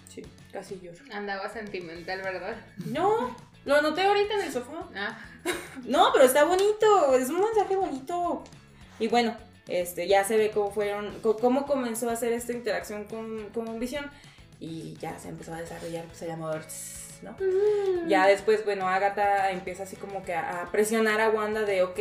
[0.07, 0.99] Sí, casi lloro.
[1.11, 2.57] Andaba sentimental, ¿verdad?
[2.85, 4.73] No, lo anoté ahorita en el sofá.
[4.95, 5.19] Ah.
[5.87, 8.45] no, pero está bonito, es un mensaje bonito.
[8.99, 9.37] Y bueno,
[9.69, 14.11] este, ya se ve cómo fueron, cómo comenzó a hacer esta interacción con, con Visión
[14.59, 16.63] y ya se empezó a desarrollar pues, el amor
[17.23, 17.33] ¿no?
[17.33, 18.09] Mm.
[18.09, 21.99] Ya después, bueno, Agatha empieza así como que a, presionar a Wanda de, ok,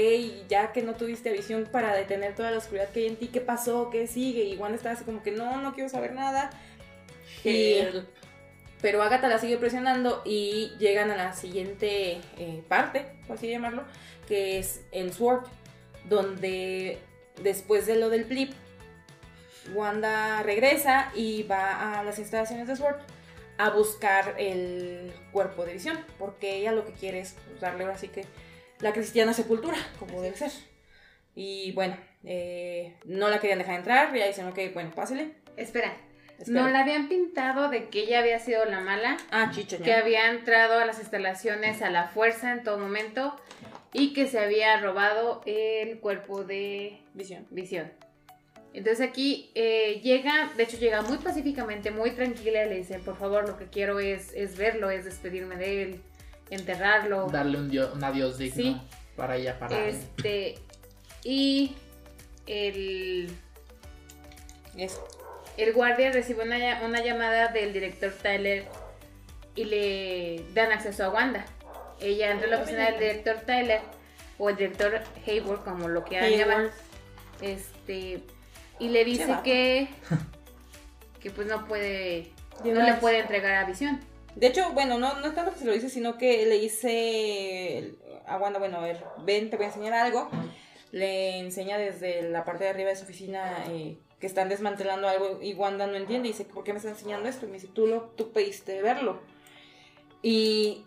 [0.47, 3.41] ya que no tuviste visión para detener toda la oscuridad que hay en ti, ¿qué
[3.41, 3.89] pasó?
[3.89, 4.43] ¿Qué sigue?
[4.43, 6.49] Y Wanda está así como que, no, no quiero saber nada.
[8.81, 13.83] Pero Agatha la sigue presionando y llegan a la siguiente eh, parte, por así llamarlo,
[14.27, 15.45] que es en Sword,
[16.05, 16.99] donde
[17.41, 18.53] después de lo del blip,
[19.73, 22.97] Wanda regresa y va a las instalaciones de Sword
[23.57, 28.07] a buscar el cuerpo de visión, porque ella lo que quiere es darle ahora sí
[28.07, 28.25] que
[28.79, 30.51] la cristiana sepultura, como debe ser.
[31.35, 35.33] Y bueno, eh, no la querían dejar entrar, ya dicen, ok, bueno, pásele.
[35.57, 35.93] Espera,
[36.47, 39.17] no la habían pintado de que ella había sido la mala.
[39.31, 43.35] Ah, chicho, Que había entrado a las instalaciones a la fuerza en todo momento
[43.93, 47.45] y que se había robado el cuerpo de visión.
[47.49, 47.91] visión.
[48.73, 53.17] Entonces aquí eh, llega, de hecho llega muy pacíficamente, muy tranquila y le dice, por
[53.17, 56.01] favor, lo que quiero es, es verlo, es despedirme de él,
[56.51, 57.27] enterrarlo.
[57.29, 58.83] Darle un, un adiós digno
[59.15, 60.55] para ella, para Este,
[61.23, 61.75] y
[62.45, 63.29] el...
[65.59, 68.63] El guardia recibe una, una llamada del director Tyler
[69.55, 71.45] y le dan acceso a Wanda.
[71.99, 73.81] Ella entra a la oficina del director Tyler
[74.37, 76.69] o el director Hayward, como lo que llaman.
[77.41, 78.23] Este,
[78.79, 79.89] y le dice que,
[81.19, 82.31] que pues no puede,
[82.63, 83.99] no le puede entregar a Visión.
[84.35, 87.95] De hecho, bueno, no, no es tanto que se lo dice, sino que le dice
[88.25, 90.29] a Wanda, bueno, a ver, ven, te voy a enseñar algo.
[90.91, 95.39] Le enseña desde la parte de arriba de su oficina eh, que están desmantelando algo
[95.41, 97.45] y Wanda no entiende y dice, ¿por qué me está enseñando esto?
[97.45, 99.19] Y me dice, tú, lo, tú pediste verlo.
[100.21, 100.85] Y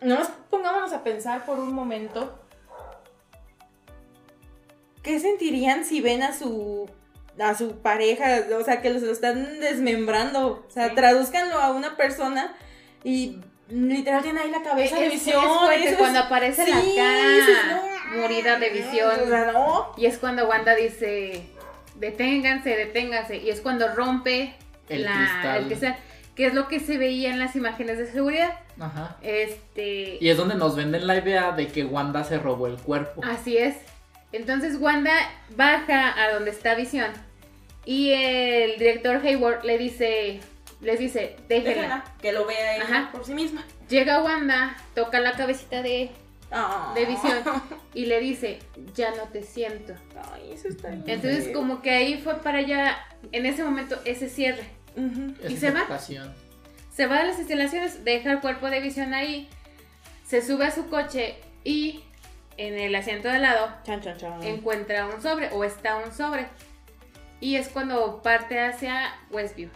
[0.00, 2.38] no nos pongámonos a pensar por un momento
[5.02, 6.88] ¿qué sentirían si ven a su
[7.40, 11.96] a su pareja, o sea, que los lo están desmembrando, o sea, traduzcanlo a una
[11.96, 12.56] persona
[13.04, 13.38] y
[13.68, 15.44] literal tiene ahí la cabeza de visión.
[15.72, 17.82] Es cuando aparece la cara
[18.16, 19.12] morida de visión.
[19.96, 21.48] Y es cuando Wanda dice,
[21.98, 23.36] deténganse, deténganse.
[23.36, 24.54] Y es cuando rompe
[24.88, 25.98] el la, el que sea,
[26.34, 28.52] que es lo que se veía en las imágenes de seguridad.
[28.80, 29.16] Ajá.
[29.22, 30.18] Este.
[30.20, 33.22] Y es donde nos venden la idea de que Wanda se robó el cuerpo.
[33.24, 33.76] Así es.
[34.32, 35.12] Entonces Wanda
[35.56, 37.10] baja a donde está Visión
[37.88, 40.40] y el director Hayward le dice,
[40.82, 42.04] les dice, déjenla.
[42.20, 43.64] que lo vea ella por sí misma.
[43.88, 46.10] Llega Wanda, toca la cabecita de,
[46.50, 46.92] ah.
[46.94, 47.38] de visión
[47.94, 48.58] y le dice,
[48.94, 49.94] ya no te siento.
[50.32, 51.04] Ay, eso está bien.
[51.06, 52.98] Entonces como que ahí fue para ella,
[53.32, 54.64] en ese momento, ese cierre.
[55.48, 55.86] Y se va.
[55.98, 59.48] Se va a las instalaciones, deja el cuerpo de visión ahí,
[60.26, 62.02] se sube a su coche y
[62.56, 63.72] en el asiento de lado
[64.42, 66.48] encuentra un sobre o está un sobre.
[67.40, 69.70] Y es cuando parte hacia Westview.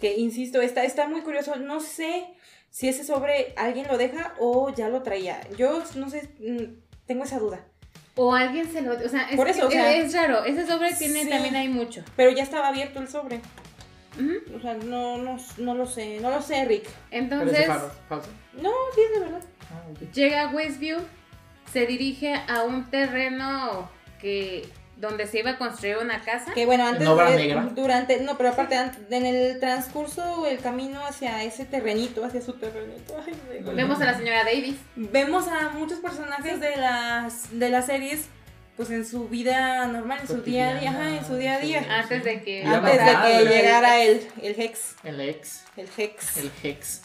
[0.00, 1.54] Que insisto, está, está muy curioso.
[1.56, 2.26] No sé
[2.72, 5.38] si ese sobre alguien lo deja o ya lo traía.
[5.56, 7.60] Yo no sé, mm, tengo esa duda.
[8.16, 8.94] O alguien se lo.
[8.94, 10.44] O sea, es, Por eso, es raro.
[10.44, 12.02] Ese sobre tiene también hay mucho.
[12.16, 13.40] Pero ya estaba abierto el sobre.
[14.54, 16.18] O sea, no, no, no, lo sé.
[16.20, 16.88] No lo sé, Rick.
[17.10, 17.68] Entonces.
[17.68, 19.42] No, sí, es de verdad.
[19.70, 20.98] Ah, llega a Westview,
[21.72, 24.68] se dirige a un terreno que
[25.02, 26.54] donde se iba a construir una casa.
[26.54, 28.76] Que bueno, antes de, durante, no, pero aparte
[29.10, 33.16] en el transcurso el camino hacia ese terrenito, hacia su terrenito.
[33.74, 34.76] Vemos a la señora Davis.
[34.94, 38.26] Vemos a muchos personajes de las de las series
[38.76, 41.58] pues en su vida normal, en su día a día, ajá, en su día a
[41.58, 41.84] día.
[41.90, 44.94] Antes de que antes de que llegara el el Hex.
[45.02, 45.64] El Hex.
[45.76, 46.36] El Hex.
[46.36, 47.02] El Hex.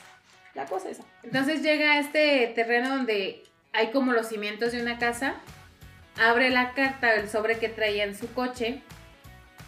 [0.53, 1.03] La cosa esa.
[1.23, 5.37] Entonces llega a este terreno donde hay como los cimientos de una casa
[6.19, 8.81] abre la carta, el sobre que traía en su coche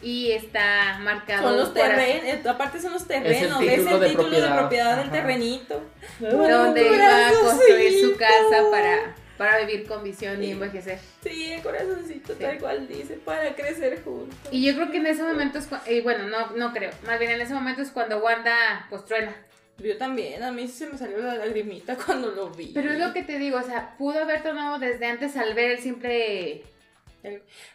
[0.02, 1.50] y está marcado.
[1.50, 5.82] Son los terrenos, eh, aparte son los terrenos, es el título, de, propiedad, del terrenito.
[6.20, 11.00] Donde iba a construir su casa para, para vivir con visión y envejecer.
[11.22, 14.38] Sí, el corazoncito tal cual dice, para crecer juntos.
[14.52, 17.32] Y yo creo que en ese momento es, y bueno, no, no creo, más bien
[17.32, 19.36] en ese momento es cuando Wanda pues truena.
[19.84, 22.72] Yo también, a mí se me salió la lagrimita cuando lo vi.
[22.74, 25.72] Pero es lo que te digo, o sea, pudo haber tornado desde antes al ver
[25.72, 26.64] el simple...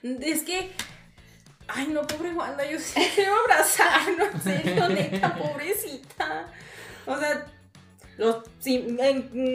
[0.03, 0.71] Es que...
[1.67, 6.49] Ay, no, pobre Wanda, yo sí quiero abrazarlo, en serio, neta, pobrecita.
[7.07, 7.47] O sea,
[8.19, 8.97] los, sí,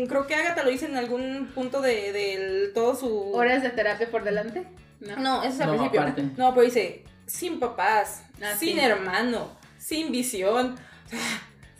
[0.08, 3.32] creo que Agatha lo dice en algún punto de, de todo su...
[3.32, 4.66] ¿Horas de terapia por delante?
[5.00, 6.32] No, no eso es al principio.
[6.38, 10.76] No, pero dice, sin papás, ah, sin hermano, sin visión.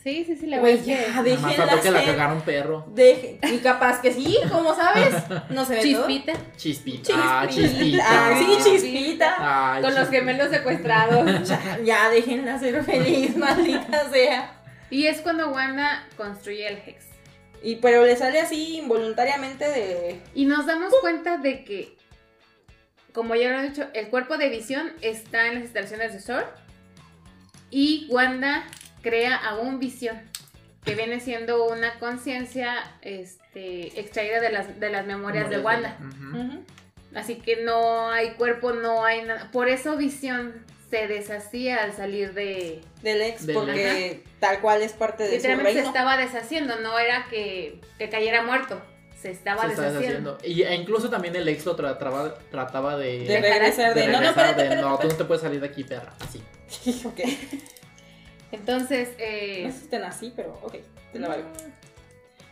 [0.10, 2.84] Sí, sí, sí, la pues ya, déjenla que la cagaron perro.
[2.96, 5.14] Deje, y capaz que sí, ¿cómo sabes?
[5.50, 6.34] No se ve Chispita.
[6.34, 6.44] Todo.
[6.58, 7.14] Chispita.
[7.16, 8.04] Ah, chispita.
[8.08, 9.80] Ah, sí, chispita.
[9.82, 11.48] Con los gemelos secuestrados.
[11.48, 14.60] ya, ya, déjenla ser feliz, maldita sea.
[14.90, 17.06] Y es cuando Wanda construye el Hex.
[17.62, 20.22] Y pero le sale así involuntariamente de.
[20.34, 21.96] Y nos damos cuenta de que,
[23.14, 26.52] como ya lo he dicho, el cuerpo de visión está en las instalaciones de Sor.
[27.70, 28.66] Y Wanda
[29.02, 30.20] crea aún visión,
[30.84, 35.98] que viene siendo una conciencia este, extraída de las, de las memorias de Wanda.
[37.16, 39.50] Así que no hay cuerpo, no hay nada.
[39.52, 40.54] Por eso visión
[40.90, 42.82] se deshacía al salir de...
[43.02, 47.80] Del ex, porque tal cual es parte de Literalmente se estaba deshaciendo, no era que,
[48.12, 48.82] cayera muerto,
[49.20, 50.38] se estaba deshaciendo.
[50.44, 54.30] Y e incluso también el ex lo trataba, trataba de, de regresar de, no, no,
[54.30, 56.42] espérate, no, tú no te puedes salir de aquí, perra, así.
[57.06, 57.20] ok.
[58.52, 59.64] Entonces, eh...
[59.66, 60.76] No sé si están así, pero ok,
[61.12, 61.50] te la valgo.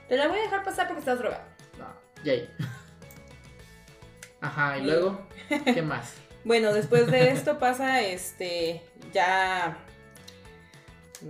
[0.08, 1.48] Te la voy a dejar pasar porque estás drogada.
[1.78, 1.88] No,
[2.24, 2.50] Jay.
[4.42, 5.28] Ajá, y luego,
[5.66, 6.14] ¿qué más?
[6.44, 8.82] Bueno, después de esto pasa, este,
[9.14, 9.78] ya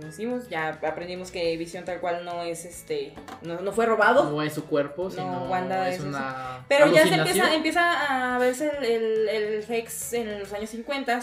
[0.08, 4.30] hicimos, ya aprendimos que Visión tal cual no es este, no, fue robado.
[4.30, 6.64] No es su cuerpo, sino Wanda es, una.
[6.68, 11.20] Pero ya se empieza, empieza a verse el, el, Hex en los años 50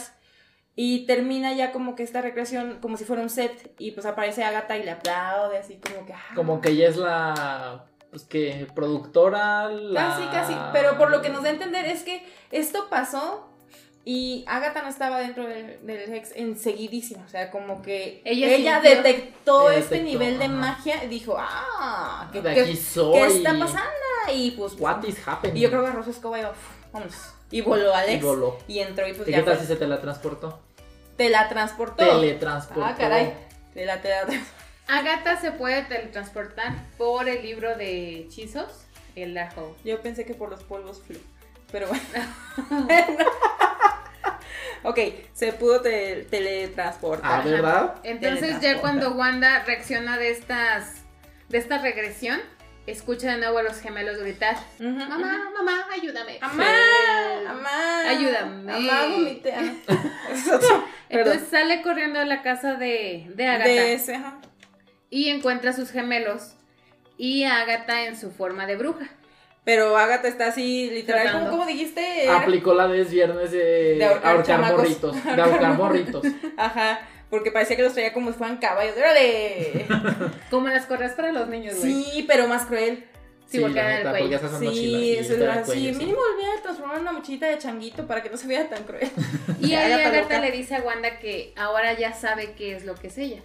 [0.75, 4.43] y termina ya como que esta recreación como si fuera un set y pues aparece
[4.43, 6.13] Agatha y le aplaude así como que...
[6.13, 6.33] Ah.
[6.35, 7.85] Como que ella es la...
[8.09, 9.69] Pues que productora...
[9.93, 10.53] Casi, casi.
[10.73, 13.49] Pero por lo que nos da a entender es que esto pasó
[14.03, 17.23] y Agatha no estaba dentro del, Hex enseguidísimo.
[17.25, 22.71] O sea, como que ella, detectó, este nivel de magia y dijo, ah, ¿qué, ¿qué,
[22.71, 23.91] está pasando?
[24.33, 24.73] Y pues...
[24.77, 25.57] What is happening?
[25.57, 26.43] Y yo creo que su escoba y
[26.93, 27.13] vamos.
[27.49, 28.21] Y voló Alex.
[28.21, 28.57] Y voló.
[28.67, 30.64] Y entró y pues ¿Y qué tal si se teletransportó?
[31.17, 32.05] Teletransportó.
[32.05, 32.85] Teletransportó.
[32.85, 33.33] Ah, caray.
[33.73, 33.99] Tela,
[34.87, 39.75] Agatha se puede teletransportar por el libro de hechizos, el Darkhold.
[39.83, 41.17] Yo pensé que por los polvos flu.
[41.71, 42.03] Pero bueno.
[44.83, 44.99] ok,
[45.33, 47.41] se pudo teletransportar.
[47.41, 47.95] Ah, ¿verdad?
[48.03, 51.01] Entonces ya cuando Wanda reacciona de estas
[51.49, 52.41] de esta regresión,
[52.87, 56.39] escucha de nuevo a los gemelos gritar, mamá, mamá, ayúdame.
[56.39, 56.65] Mamá,
[57.45, 58.09] mamá.
[58.09, 58.71] Ayúdame.
[58.71, 59.53] Mamá, vomite.
[61.09, 64.39] Entonces sale corriendo a la casa de, de Agatha.
[65.09, 66.55] Y encuentra a sus gemelos
[67.17, 69.09] y a Agatha en su forma de bruja.
[69.63, 72.29] Pero Agatha está así, literal, ¿cómo, dijiste?
[72.29, 75.23] Aplicó la de viernes de, de ahorcar, morritos.
[75.23, 76.23] De ahorcar morritos.
[76.55, 76.99] Ajá.
[77.35, 78.95] Porque parecía que los traía como si fueran caballos.
[78.95, 79.85] ¡Órale!
[80.49, 82.05] como las correas para los niños, güey.
[82.05, 83.03] Sí, pero más cruel.
[83.45, 84.39] Sí, porque el cuello.
[84.57, 85.91] Sí, eso era así.
[85.91, 88.85] Mínimo volvía a transformar en una mochilita de changuito para que no se vea tan
[88.85, 89.11] cruel.
[89.59, 93.07] Y ahí Agatha le dice a Wanda que ahora ya sabe qué es lo que
[93.07, 93.41] es ella.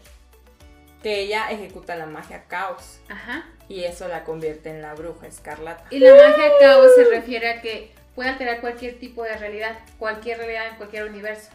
[1.03, 3.01] Que ella ejecuta la magia caos.
[3.09, 3.49] Ajá.
[3.69, 5.85] Y eso la convierte en la bruja escarlata.
[5.91, 10.39] Y la magia caos se refiere a que puede alterar cualquier tipo de realidad, cualquier
[10.39, 11.51] realidad en cualquier universo.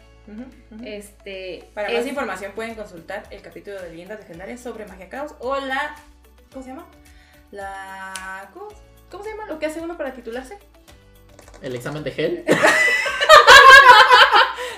[0.84, 5.56] Este, Para más información pueden consultar el capítulo de leyendas legendarias sobre magia caos o
[5.56, 5.94] la
[6.50, 6.86] ¿cómo se llama?
[7.52, 8.68] La ¿cómo,
[9.10, 10.58] ¿cómo se llama lo que hace uno para titularse?
[11.62, 12.44] El examen de gel.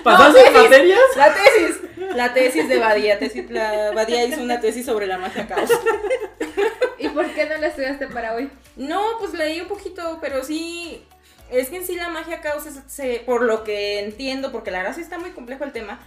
[0.03, 0.99] ¿Pasar sus materias?
[1.15, 1.81] La tesis.
[2.15, 3.19] La tesis de Badía.
[3.49, 5.69] la Badía hizo una tesis sobre la magia caos.
[6.97, 8.49] ¿Y por qué no la estudiaste para hoy?
[8.75, 11.05] No, pues leí un poquito, pero sí.
[11.51, 14.95] Es que en sí la magia caos, se, por lo que entiendo, porque la verdad
[14.95, 15.99] sí está muy complejo el tema,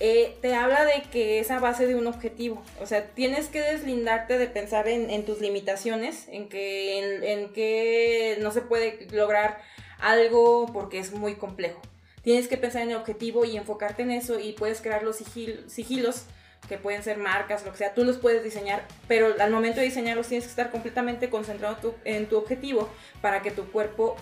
[0.00, 2.62] eh, te habla de que es a base de un objetivo.
[2.80, 8.50] O sea, tienes que deslindarte de pensar en, tus limitaciones, en que, en que no
[8.50, 9.60] se puede lograr
[9.98, 11.80] algo porque es muy complejo.
[12.22, 16.24] Tienes que pensar en el objetivo y enfocarte en eso y puedes crear los sigilos
[16.68, 19.86] que pueden ser marcas, lo que sea, tú los puedes diseñar, pero al momento de
[19.86, 22.88] diseñarlos tienes que estar completamente concentrado en tu objetivo
[23.22, 24.16] para que tu cuerpo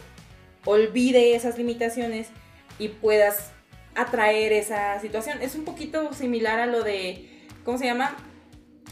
[0.69, 2.29] olvide esas limitaciones
[2.79, 3.53] y puedas
[3.95, 5.39] atraer esa situación.
[5.41, 8.15] Es un poquito similar a lo de, ¿cómo se llama?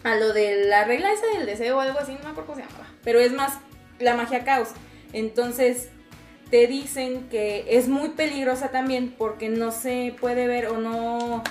[0.02, 2.56] A lo de la regla esa del deseo o algo así, no me acuerdo cómo
[2.56, 3.58] se llamaba, pero es más
[3.98, 4.70] la magia caos.
[5.12, 5.90] Entonces,
[6.50, 11.42] te dicen que es muy peligrosa también porque no se puede ver o no,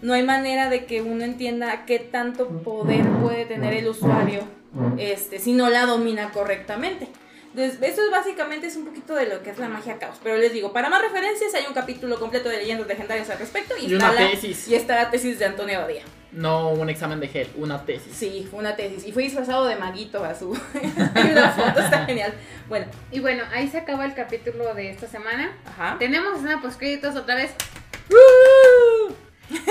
[0.00, 4.40] no hay manera de que uno entienda qué tanto poder puede tener el usuario
[4.96, 7.08] este, si no la domina correctamente.
[7.56, 10.18] Entonces, eso es básicamente es un poquito de lo que es la magia caos.
[10.22, 13.74] Pero les digo, para más referencias hay un capítulo completo de leyendas legendarias al respecto
[13.80, 14.68] y, está, la, tesis.
[14.68, 16.02] y está la tesis de Antonio Badía.
[16.32, 18.12] No un examen de gel, una tesis.
[18.14, 19.06] Sí, fue una tesis.
[19.06, 20.52] Y fue disfrazado de maguito a su.
[21.34, 22.34] la foto está genial.
[22.68, 22.88] Bueno.
[23.10, 25.56] Y bueno, ahí se acaba el capítulo de esta semana.
[25.64, 25.96] Ajá.
[25.98, 27.54] Tenemos escena post créditos otra vez.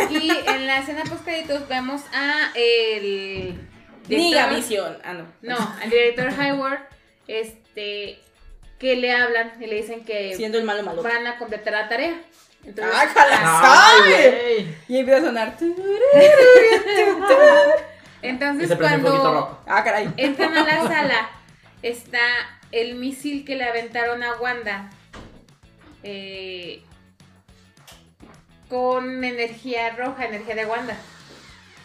[0.09, 3.59] y en la escena post créditos vemos a el.
[4.07, 4.97] Diga Visión.
[5.03, 5.27] Ah, no.
[5.43, 6.79] No, al director Highward.
[7.27, 7.64] Este.
[7.75, 10.35] Que le hablan y le dicen que.
[10.35, 11.03] Siendo el malo malo.
[11.03, 12.21] Van a completar la tarea.
[12.63, 13.97] Entonces, ¡Ah,
[14.87, 15.55] Y empieza a sonar.
[18.21, 20.11] Entonces, cuando ah, caray.
[20.17, 21.29] entran a la sala,
[21.83, 22.19] está
[22.71, 24.89] el misil que le aventaron a Wanda.
[26.01, 26.81] Eh,
[28.67, 30.97] con energía roja, energía de Wanda.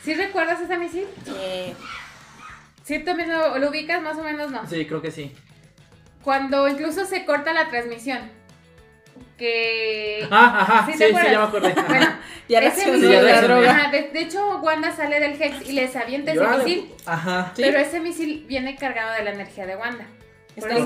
[0.03, 1.07] ¿Sí recuerdas ese misil?
[1.24, 1.74] Sí.
[2.85, 4.00] ¿Sí también lo, lo ubicas?
[4.03, 4.66] Más o menos no.
[4.66, 5.37] Sí, creo que sí.
[6.22, 8.30] Cuando incluso se corta la transmisión
[9.40, 10.28] que...
[10.30, 11.72] Ah, ajá, sí, sí, sí, ya me acordé.
[11.88, 12.06] Bueno,
[12.48, 13.90] ya ese misil, de, droga.
[13.90, 16.94] de, de, hecho, Wanda sale del Hex y les avienta ese misil.
[17.06, 17.52] Ajá.
[17.56, 20.04] Pero ese misil viene cargado de la energía de Wanda.
[20.56, 20.76] Está,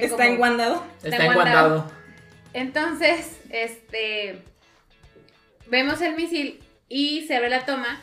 [0.00, 0.84] está enguandado.
[1.02, 1.90] Está enguandado.
[2.52, 4.42] Entonces, este.
[5.66, 8.00] Vemos el misil y se abre la toma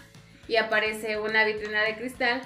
[0.47, 2.41] y aparece una vitrina de cristal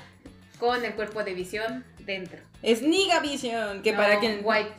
[0.60, 2.40] con el cuerpo de visión dentro.
[2.66, 4.42] Es Niga Vision, que para quien.
[4.44, 4.72] White.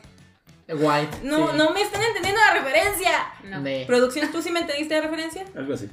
[0.68, 1.18] White.
[1.22, 3.12] No, no me están entendiendo la referencia.
[3.44, 3.62] No.
[3.87, 5.44] Producción, ¿tú sí me entendiste la referencia?
[5.55, 5.88] Algo así.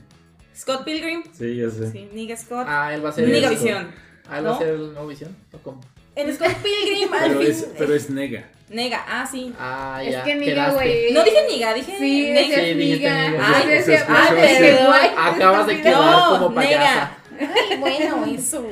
[0.58, 1.22] Scott Pilgrim.
[1.32, 1.92] Sí, ya sé.
[1.92, 2.66] Sí, Niga Scott.
[2.68, 3.28] Ah, él va a ser.
[3.28, 3.94] Niga Vision.
[4.28, 5.38] Ah, él va a ser el nuevo Vision.
[5.52, 5.82] ¿O cómo?
[6.16, 8.50] En Scott Pilgrim, pero, es, pero es Nega.
[8.70, 9.54] Nega, ah, sí.
[9.60, 10.18] Ah, ya.
[10.18, 11.14] Es que Niga, güey.
[11.14, 12.56] No dije Niga, dije sí, Nega.
[12.56, 13.26] Sí, Niga.
[13.40, 17.18] Ay, ah, pero Acabas de quedar no, como payasa.
[17.40, 17.54] Nega.
[17.70, 18.66] Ay, bueno, eso.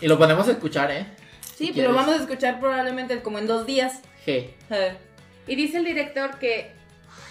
[0.00, 1.06] Y lo podemos escuchar, ¿eh?
[1.56, 4.02] Sí, pero vamos a escuchar probablemente como en dos días.
[5.46, 6.70] Y dice el director que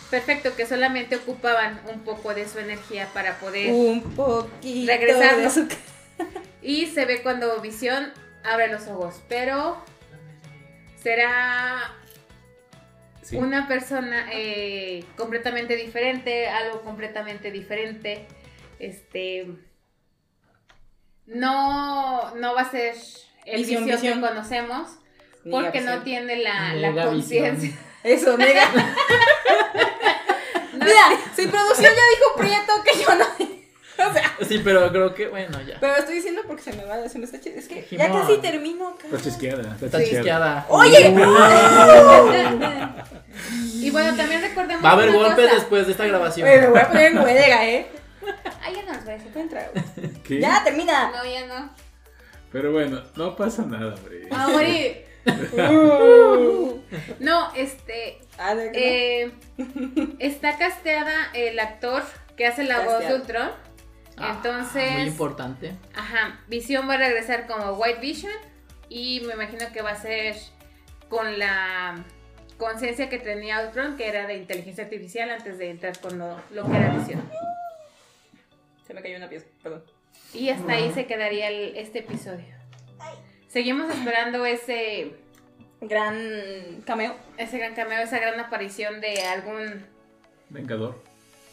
[0.10, 5.38] perfecto, que solamente ocupaban un poco de su energía para poder un poquito regresar.
[5.38, 5.68] de su...
[6.62, 9.78] y se ve cuando Visión abre los ojos, pero
[11.02, 11.94] será
[13.22, 13.36] sí.
[13.38, 18.26] una persona eh, completamente diferente, algo completamente diferente.
[18.80, 19.48] Este
[21.26, 22.96] no, no va a ser
[23.46, 24.90] el visión, visión, que conocemos
[25.50, 27.72] porque no tiene la, la conciencia.
[28.04, 28.70] Eso, mega.
[30.74, 33.26] Mira, si producción ya dijo Prieto que yo no.
[33.98, 34.36] O sea.
[34.46, 35.78] Sí, pero creo que, bueno, ya.
[35.80, 38.94] Pero estoy diciendo porque se me va, se me está Es que ya casi termino.
[39.02, 39.78] Está chisqueada.
[39.82, 40.10] Está sí.
[40.10, 40.66] chisqueada.
[40.68, 41.16] ¡Oye!
[43.76, 44.84] y bueno, también recordemos.
[44.84, 46.46] Va a haber golpes después de esta grabación.
[46.46, 47.88] Me voy a poner en huelga, ¿eh?
[48.62, 49.72] Ay, ya no se puede entrar.
[50.26, 50.42] ¿Qué?
[50.42, 51.12] Ya, termina.
[51.12, 51.85] No, ya no.
[52.56, 54.30] Pero bueno, no pasa nada, hombre.
[54.32, 55.04] Ah, morir.
[55.28, 56.80] Uh.
[57.20, 58.20] No, este.
[58.38, 59.34] Ah, eh,
[60.20, 62.04] está casteada el actor
[62.38, 63.52] que hace la voz de Ultron.
[64.18, 64.94] Entonces.
[64.94, 65.76] muy importante.
[65.96, 66.40] Ajá.
[66.48, 68.32] Visión va a regresar como White Vision.
[68.88, 70.38] Y me imagino que va a ser
[71.10, 72.06] con la
[72.58, 76.66] conciencia que tenía Ultron, que era de inteligencia artificial, antes de entrar con lo, lo
[76.72, 77.22] que era Visión.
[78.88, 79.95] Se me cayó una pieza, perdón.
[80.34, 82.56] Y hasta ahí se quedaría el, este episodio.
[83.48, 85.14] Seguimos esperando ese
[85.80, 87.16] gran cameo.
[87.38, 89.86] Ese gran cameo, esa gran aparición de algún
[90.50, 91.02] Vengador.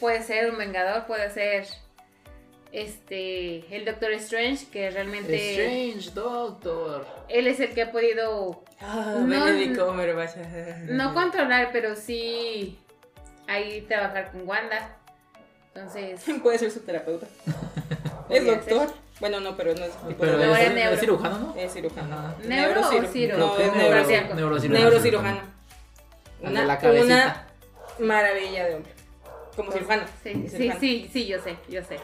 [0.01, 1.67] Puede ser un Vengador, puede ser
[2.73, 5.53] este el Doctor Strange, que realmente.
[5.53, 7.07] Strange Doctor.
[7.29, 8.65] Él es el que ha podido.
[8.81, 9.47] Ah, no,
[10.89, 12.79] no controlar, pero sí
[13.47, 14.97] ahí trabajar con Wanda.
[15.75, 16.25] Entonces.
[16.43, 17.27] Puede ser su terapeuta.
[18.29, 18.89] es doctor.
[19.21, 20.47] Bueno, no, pero no es tipo pero de...
[20.47, 20.95] no, es, neuro.
[20.95, 21.55] ¿Es cirujano, no?
[21.57, 22.35] Es cirujano.
[22.45, 23.39] ¿Neuro o ciro?
[23.39, 24.35] No, es neurocirujano.
[24.35, 25.41] Neurocirujano.
[26.41, 27.47] Una, la una
[28.01, 28.93] maravilla de hombre.
[29.55, 30.03] Como cirujano.
[30.23, 32.01] Sí, sí, sí, sí, yo sé, yo sé.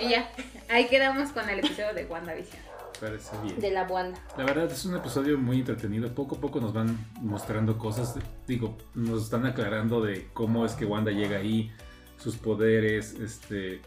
[0.00, 0.30] Y ya,
[0.70, 2.62] ahí quedamos con el episodio de WandaVision.
[3.00, 3.60] Parece bien.
[3.60, 4.18] De la Wanda.
[4.38, 6.14] La verdad es un episodio muy entretenido.
[6.14, 8.14] Poco a poco nos van mostrando cosas.
[8.46, 11.72] Digo, nos están aclarando de cómo es que Wanda llega ahí,
[12.16, 13.82] sus poderes, este,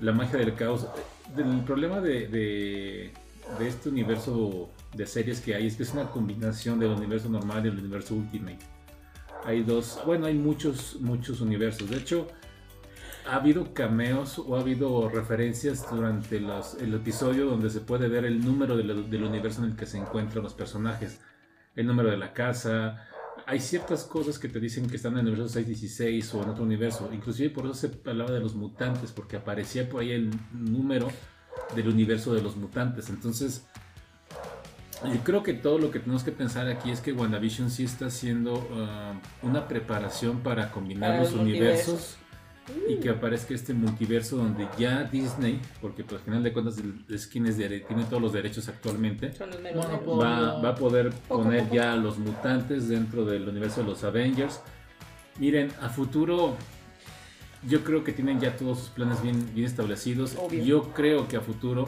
[0.00, 0.86] la magia del caos.
[1.36, 3.12] El problema de, de,
[3.58, 7.64] de, este universo de series que hay es que es una combinación del universo normal
[7.64, 8.58] y el universo Ultimate.
[9.44, 11.88] Hay dos, bueno, hay muchos, muchos universos.
[11.90, 12.28] De hecho,
[13.28, 18.44] ha habido cameos o ha habido referencias durante el episodio donde se puede ver el
[18.44, 21.20] número del universo en el que se encuentran los personajes.
[21.76, 23.06] El número de la casa,
[23.48, 26.64] hay ciertas cosas que te dicen que están en el universo 616 o en otro
[26.64, 27.08] universo.
[27.14, 31.08] Inclusive por eso se hablaba de los mutantes, porque aparecía por ahí el número
[31.74, 33.08] del universo de los mutantes.
[33.08, 33.64] Entonces,
[35.02, 38.06] yo creo que todo lo que tenemos que pensar aquí es que WandaVision sí está
[38.06, 42.18] haciendo uh, una preparación para combinar para los universos
[42.88, 46.76] y que aparezca este multiverso donde ya Disney, porque pues, al final de cuentas
[47.08, 51.92] es quien es de, tiene todos los derechos actualmente, va, va, a poder poner ya
[51.92, 54.60] a los mutantes dentro del universo de los Avengers.
[55.38, 56.56] Miren, a futuro
[57.66, 60.36] yo creo que tienen ya todos sus planes bien, bien establecidos.
[60.36, 60.62] Obvio.
[60.64, 61.86] Yo creo que a futuro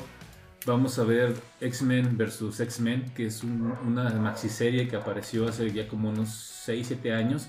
[0.66, 5.88] vamos a ver X-Men versus X-Men, que es un, una maxiserie que apareció hace ya
[5.88, 6.30] como unos
[6.64, 7.48] 6, 7 años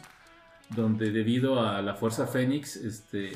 [0.75, 3.33] donde debido a la Fuerza Fénix este,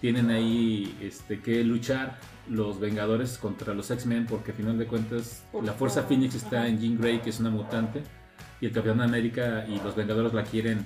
[0.00, 2.18] tienen ahí este, que luchar
[2.48, 6.80] los Vengadores contra los X-Men porque al final de cuentas la Fuerza Fénix está en
[6.80, 8.02] Jean Grey que es una mutante
[8.60, 10.84] y el Capitán América y los Vengadores la quieren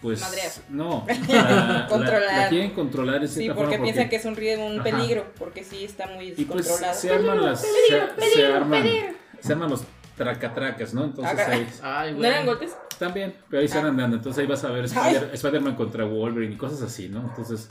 [0.00, 0.50] pues Madrear.
[0.70, 4.32] no la, controlar la, la, quieren controlar de sí porque, porque piensan que es un,
[4.34, 4.82] un Ajá.
[4.82, 8.46] peligro porque sí está muy descontrolado y pues, se arman las peligro, se, peligro, se
[8.46, 9.08] arman peligro.
[9.40, 9.84] se arman los
[10.16, 12.76] tracatracas no entonces ahí, Ay, ¿No eran golpes?
[13.02, 14.16] También, pero ahí están andando.
[14.16, 17.20] Entonces ahí vas a ver Spider- Spider-Man contra Wolverine y cosas así, ¿no?
[17.20, 17.68] Entonces,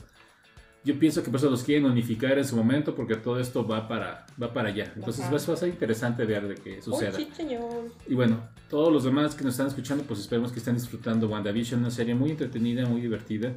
[0.84, 3.86] yo pienso que por eso los quieren unificar en su momento porque todo esto va
[3.88, 4.92] para, va para allá.
[4.96, 7.12] Entonces va, a ser interesante ver de qué suceda.
[8.08, 11.80] y bueno, todos los demás que nos están escuchando, pues esperemos que estén disfrutando WandaVision,
[11.80, 13.52] una serie muy entretenida, muy divertida,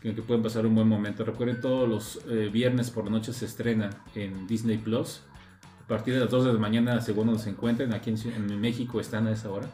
[0.00, 1.24] que, que pueden pasar un buen momento.
[1.24, 5.20] Recuerden, todos los eh, viernes por la noche se estrena en Disney Plus.
[5.84, 9.26] A partir de las 2 de la mañana, según nos encuentren, aquí en, México están
[9.26, 9.68] a esa hora.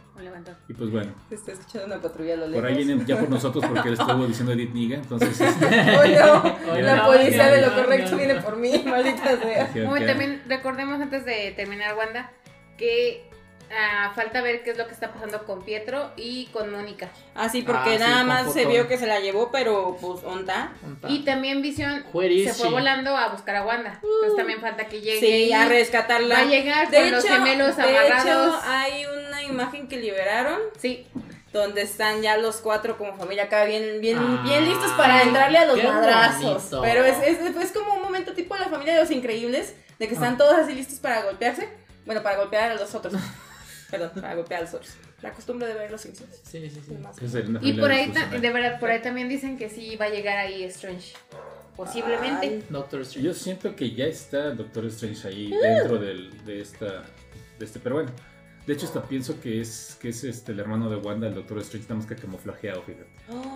[0.68, 1.12] Y pues bueno.
[1.30, 2.60] está escuchando una patrulla a lo lejos.
[2.60, 5.40] Por ahí vienen ya por nosotros porque le estuvo diciendo Edith Niga, entonces...
[5.40, 9.72] Este, no, la policía de lo correcto viene por mí, maldita sea.
[10.06, 12.32] también recordemos antes de terminar, Wanda,
[12.76, 13.30] que
[13.72, 17.08] Ah, falta ver qué es lo que está pasando con Pietro y con Mónica.
[17.36, 20.72] Ah, sí, porque ah, nada más se vio que se la llevó, pero pues onda.
[21.08, 24.00] Y también Visión se fue volando a buscar a Wanda.
[24.02, 25.20] Entonces también falta que llegue.
[25.20, 26.34] Sí, a rescatarla.
[26.34, 30.58] Va a llegar de con los gemelos de Hecho, hay una imagen que liberaron.
[30.78, 31.06] Sí.
[31.52, 35.58] Donde están ya los cuatro como familia acá bien, bien, ah, bien listos para entrarle
[35.58, 36.80] a los madrazos.
[36.80, 40.08] Pero es, es, es, como un momento tipo de la familia de los increíbles, de
[40.08, 41.68] que están todos así listos para golpearse.
[42.06, 43.14] Bueno, para golpear a los otros.
[43.90, 44.80] Perdón, para golpear al
[45.22, 46.40] La costumbre de ver los Simpsons.
[46.42, 46.96] Sí, sí, sí.
[47.62, 50.62] y por ahí, de verdad, por ahí también dicen que sí va a llegar ahí
[50.64, 51.14] Strange.
[51.76, 52.62] Posiblemente.
[52.68, 53.26] Doctor Strange.
[53.26, 57.04] Yo siento que ya está Doctor Strange ahí dentro del, de esta.
[57.58, 58.10] De este, pero bueno.
[58.66, 61.58] De hecho, hasta pienso que es, que es este, el hermano de Wanda, el Doctor
[61.58, 63.06] Strange, nada más que camuflajeado, fíjate.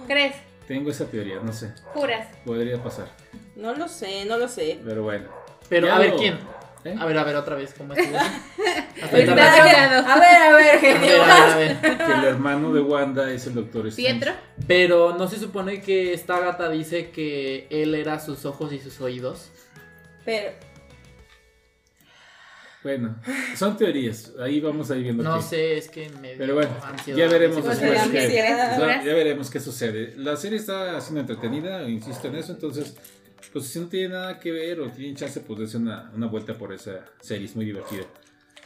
[0.06, 0.34] ¿Crees?
[0.66, 1.72] Tengo esa teoría, no sé.
[1.92, 2.26] ¿Juras?
[2.44, 3.08] Podría pasar.
[3.54, 4.80] No lo sé, no lo sé.
[4.84, 5.28] Pero bueno.
[5.68, 6.38] Pero a ver, ¿quién?
[6.84, 6.94] ¿Eh?
[6.98, 8.14] A ver, a ver, otra vez, ¿cómo es?
[8.14, 9.34] a ver, a
[10.54, 11.22] ver, genio.
[11.24, 14.12] A ver, Que el hermano de Wanda es el doctor Strange.
[14.12, 14.32] ¿Pietro?
[14.66, 19.00] Pero no se supone que esta gata dice que él era sus ojos y sus
[19.00, 19.50] oídos.
[20.26, 20.52] Pero.
[22.82, 23.16] Bueno,
[23.56, 24.32] son teorías.
[24.38, 25.22] Ahí vamos a ir viendo.
[25.22, 26.34] No sé, es que me.
[26.36, 26.70] Pero bueno,
[27.06, 28.08] ya veremos después.
[28.12, 28.44] Qué,
[29.06, 30.12] ya veremos qué sucede.
[30.18, 32.94] La serie está siendo entretenida, insisto en eso, entonces
[33.52, 36.54] pues si no tiene nada que ver o tiene chance, pues darse una, una vuelta
[36.54, 38.04] por esa serie, es muy divertida.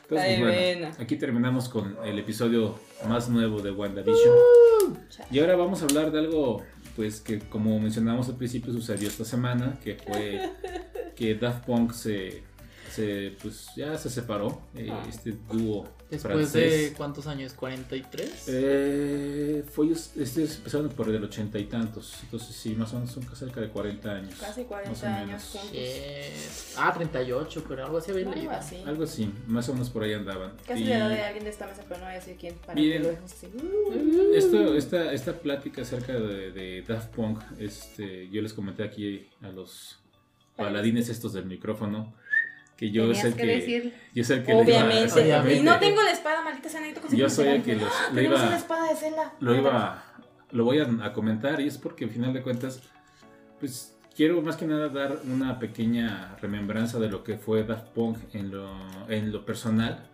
[0.03, 4.35] Entonces, bueno, aquí terminamos con el episodio más nuevo de WandaVision.
[4.35, 4.97] Uh,
[5.31, 6.65] y ahora vamos a hablar de algo,
[6.97, 10.51] pues que como mencionamos al principio sucedió esta semana, que fue
[11.15, 12.43] que Daft Punk se
[13.41, 15.05] pues ya se separó eh, ah.
[15.09, 18.31] este dúo Después de cuántos años, ¿43?
[18.47, 23.25] Eh, fue, este empezaron por el ochenta y tantos, entonces sí, más o menos son
[23.37, 24.35] cerca de 40 años.
[24.41, 26.75] Casi 40 años juntos.
[26.79, 28.51] Ah, 38, pero algo así había leído.
[28.51, 28.77] Algo así.
[28.87, 30.53] Algo así, más o menos por ahí andaban.
[30.67, 32.55] Casi la edad de alguien de esta mesa, pero no voy a decir quién.
[32.55, 32.81] Para
[34.35, 39.49] esto, esta, esta plática acerca de, de Daft Punk, este, yo les comenté aquí a
[39.49, 39.99] los
[40.57, 42.15] paladines estos del micrófono
[42.79, 45.13] que yo sé que, que yo sé que obviamente.
[45.13, 45.57] obviamente.
[45.57, 48.57] y no tengo la espada maldita sea yo soy el que los le iba la
[48.57, 49.35] espada de Zelda.
[49.41, 50.05] lo iba
[50.53, 52.81] lo voy a, comentar y es porque al final de cuentas
[53.59, 58.19] pues quiero más que nada dar una pequeña remembranza de lo que fue Daft Punk
[58.33, 58.71] en lo
[59.09, 60.09] en lo personal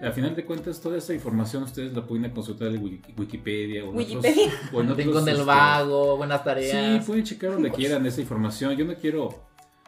[0.00, 3.96] al final de cuentas, toda esta información ustedes la pueden consultar en Wikipedia o en
[3.96, 4.46] Wikipedia.
[4.48, 7.02] Otros, o en otros, del este, vago, buenas tareas.
[7.02, 8.76] Sí, pueden checar donde quieran esa información.
[8.76, 9.45] Yo no quiero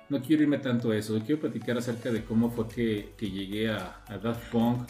[0.08, 4.02] no quiero irme tanto a eso, quiero platicar acerca de cómo fue que, llegué a,
[4.22, 4.88] Daft Punk,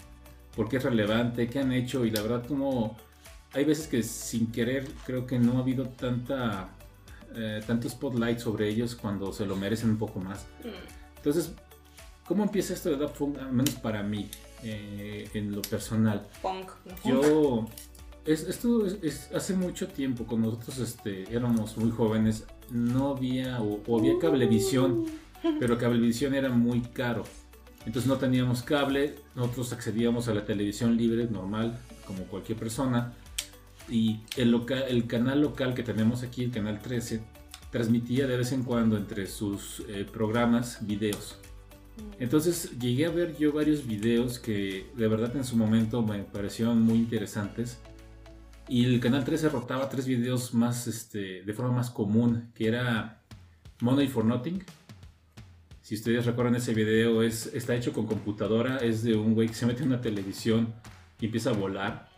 [0.54, 2.96] por qué es relevante, qué han hecho y la verdad como
[3.52, 6.70] hay veces que sin querer creo que no ha habido tanta
[7.34, 10.46] eh, tanto spotlight sobre ellos cuando se lo merecen un poco más.
[10.64, 11.16] Mm.
[11.16, 11.52] Entonces,
[12.26, 13.38] ¿cómo empieza esto de Daft Punk?
[13.38, 14.30] Al menos para mí,
[14.62, 16.26] eh, en lo personal.
[16.42, 16.70] Punk.
[17.04, 17.68] Yo,
[18.32, 24.18] esto es, hace mucho tiempo, cuando nosotros este, éramos muy jóvenes, no había, o, había
[24.18, 25.06] cablevisión,
[25.58, 27.24] pero cablevisión era muy caro.
[27.86, 33.14] Entonces no teníamos cable, nosotros accedíamos a la televisión libre, normal, como cualquier persona.
[33.88, 37.22] Y el, local, el canal local que tenemos aquí, el canal 13,
[37.70, 41.38] transmitía de vez en cuando entre sus eh, programas videos.
[41.96, 42.22] Mm.
[42.22, 46.82] Entonces llegué a ver yo varios videos que de verdad en su momento me parecieron
[46.82, 47.78] muy interesantes
[48.68, 53.22] y el canal 13 rotaba tres videos más este, de forma más común, que era
[53.80, 54.62] Money for Nothing.
[55.80, 59.54] Si ustedes recuerdan ese video, es, está hecho con computadora, es de un güey que
[59.54, 60.74] se mete en una televisión
[61.18, 62.10] y empieza a volar.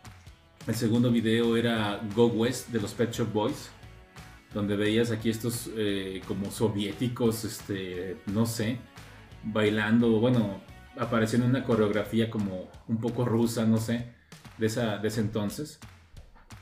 [0.67, 3.69] El segundo video era Go West de los Pet Shop Boys,
[4.53, 8.77] donde veías aquí estos eh, como soviéticos, este, no sé,
[9.43, 10.61] bailando, bueno,
[10.97, 14.13] apareciendo en una coreografía como un poco rusa, no sé,
[14.57, 15.79] de, esa, de ese entonces.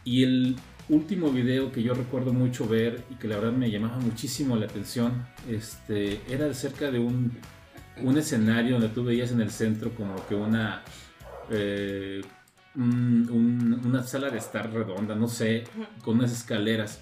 [0.04, 0.56] Y el
[0.90, 4.66] último video que yo recuerdo mucho ver y que la verdad me llamaba muchísimo la
[4.66, 7.32] atención, este, era acerca de un,
[8.02, 10.82] un escenario donde tú veías en el centro como que una,
[11.50, 12.22] eh,
[12.76, 15.66] una sala de estar redonda, no sé,
[16.04, 17.00] con unas escaleras.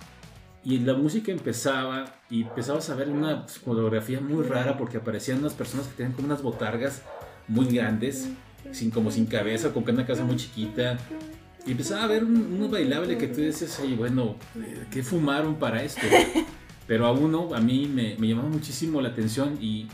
[0.63, 5.53] y la música empezaba y empezabas a ver una fotografía muy rara porque aparecían unas
[5.53, 7.03] personas que tenían como unas botargas
[7.47, 8.29] muy grandes,
[8.71, 10.97] sin, como sin cabeza, con una casa muy chiquita.
[11.68, 14.38] Y empezaba a ver un, bailable que tú dices, ay, bueno,
[14.89, 16.01] ¿qué fumaron para esto?
[16.88, 19.88] Pero a uno, a mí me, me llamaba muchísimo la atención y,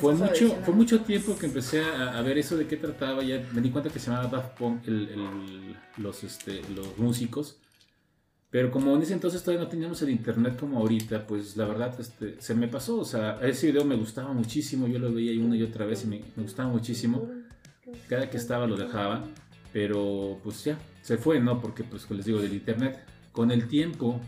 [0.00, 3.22] fue mucho, fue mucho tiempo que empecé a, ver eso de qué trataba.
[3.22, 4.82] Ya me di cuenta que se llamaba Daft Punk,
[5.96, 7.58] los, este, los músicos.
[8.48, 11.94] Pero como en ese entonces todavía no teníamos el internet como ahorita, pues la verdad
[11.98, 13.00] este, se me pasó.
[13.00, 14.86] O sea, ese video me gustaba muchísimo.
[14.86, 17.28] Yo lo veía una y otra vez y me, gustaba muchísimo.
[18.08, 19.24] Cada que estaba lo dejaba.
[19.72, 21.60] Pero pues ya, se fue, ¿no?
[21.60, 23.04] Porque pues les digo, del internet.
[23.32, 24.20] Con el tiempo,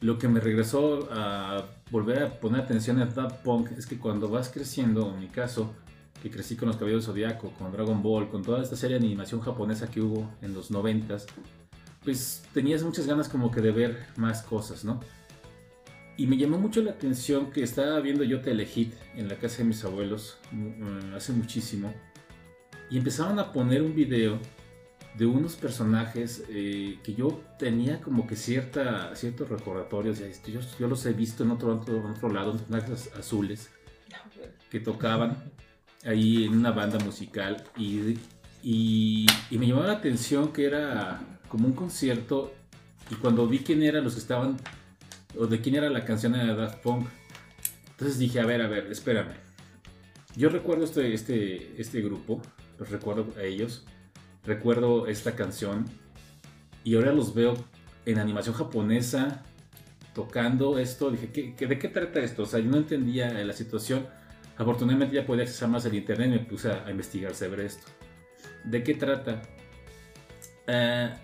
[0.00, 4.28] lo que me regresó a volver a poner atención a Daft Punk es que cuando
[4.28, 5.74] vas creciendo, en mi caso,
[6.22, 9.40] que crecí con los Caballeros Zodiaco, con Dragon Ball, con toda esta serie de animación
[9.40, 11.26] japonesa que hubo en los noventas,
[12.04, 15.00] pues tenías muchas ganas como que de ver más cosas, ¿no?
[16.16, 19.64] Y me llamó mucho la atención que estaba viendo yo Telehit en la casa de
[19.64, 21.94] mis abuelos mm, hace muchísimo
[22.90, 24.38] y empezaron a poner un video
[25.14, 31.04] de unos personajes eh, que yo tenía como que cierta, ciertos recordatorios, yo, yo los
[31.06, 33.70] he visto en otro, otro, otro lado, unos personajes azules
[34.70, 35.36] que tocaban
[36.04, 38.18] ahí en una banda musical y,
[38.62, 42.52] y, y me llamó la atención que era como un concierto
[43.10, 44.56] y cuando vi quién eran los que estaban,
[45.38, 47.06] o de quién era la canción de Daft Punk,
[47.90, 49.32] entonces dije, a ver, a ver, espérame.
[50.36, 52.40] Yo recuerdo este, este, este grupo,
[52.78, 53.84] recuerdo a ellos,
[54.44, 55.86] recuerdo esta canción
[56.84, 57.54] y ahora los veo
[58.06, 59.42] en animación japonesa
[60.14, 61.10] tocando esto.
[61.10, 62.42] Dije, ¿qué, de qué trata esto?
[62.42, 64.06] O sea, yo no entendía la situación.
[64.56, 67.86] Afortunadamente ya podía acceder más al internet y me puse a, investigar sobre esto.
[68.64, 69.42] ¿De qué trata?
[70.66, 71.16] Uh,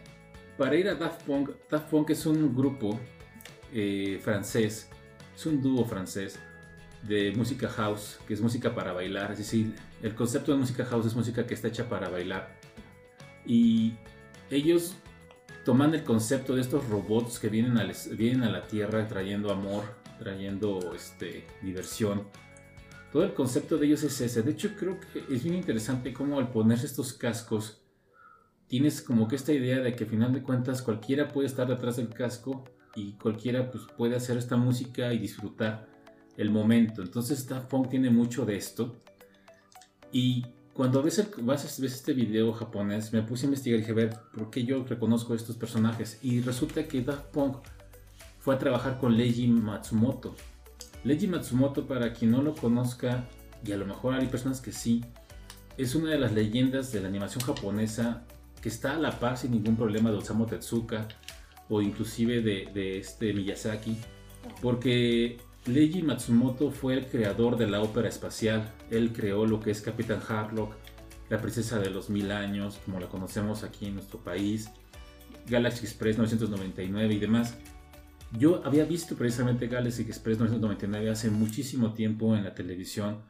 [0.57, 2.98] para ir a Daft Punk, Daft Punk es un grupo
[3.72, 4.88] eh, francés,
[5.34, 6.38] es un dúo francés
[7.07, 11.07] de música house, que es música para bailar, es decir, el concepto de música house
[11.07, 12.59] es música que está hecha para bailar.
[13.46, 13.94] Y
[14.50, 14.94] ellos
[15.64, 19.84] toman el concepto de estos robots que vienen a, vienen a la Tierra trayendo amor,
[20.18, 22.24] trayendo este, diversión.
[23.12, 24.42] Todo el concepto de ellos es ese.
[24.42, 27.82] De hecho, creo que es bien interesante cómo al ponerse estos cascos,
[28.66, 31.96] tienes como que esta idea de que al final de cuentas cualquiera puede estar detrás
[31.96, 32.64] del casco
[32.96, 35.93] y cualquiera pues, puede hacer esta música y disfrutar
[36.37, 37.03] el momento.
[37.03, 38.97] Entonces Daft Punk tiene mucho de esto.
[40.12, 43.95] Y cuando ves, el, ves este video japonés, me puse a investigar y dije, a
[43.95, 46.18] ver, ¿por qué yo reconozco estos personajes?
[46.22, 47.59] Y resulta que Daft Punk
[48.41, 50.35] fue a trabajar con Leiji Matsumoto.
[51.05, 53.28] Leiji Matsumoto, para quien no lo conozca,
[53.64, 55.05] y a lo mejor hay personas que sí,
[55.76, 58.24] es una de las leyendas de la animación japonesa
[58.61, 61.09] que está a la par sin ningún problema de Osamu Tezuka
[61.68, 63.97] o inclusive de, este Miyazaki,
[64.61, 68.72] porque Leiji Matsumoto fue el creador de la ópera espacial.
[68.90, 70.74] Él creó lo que es Capitán Harlock,
[71.30, 74.70] la princesa de los mil años, como la conocemos aquí en nuestro país,
[75.46, 77.56] Galaxy Express 999 y demás.
[78.38, 83.22] Yo había visto precisamente Galaxy Express 999 hace muchísimo tiempo en la televisión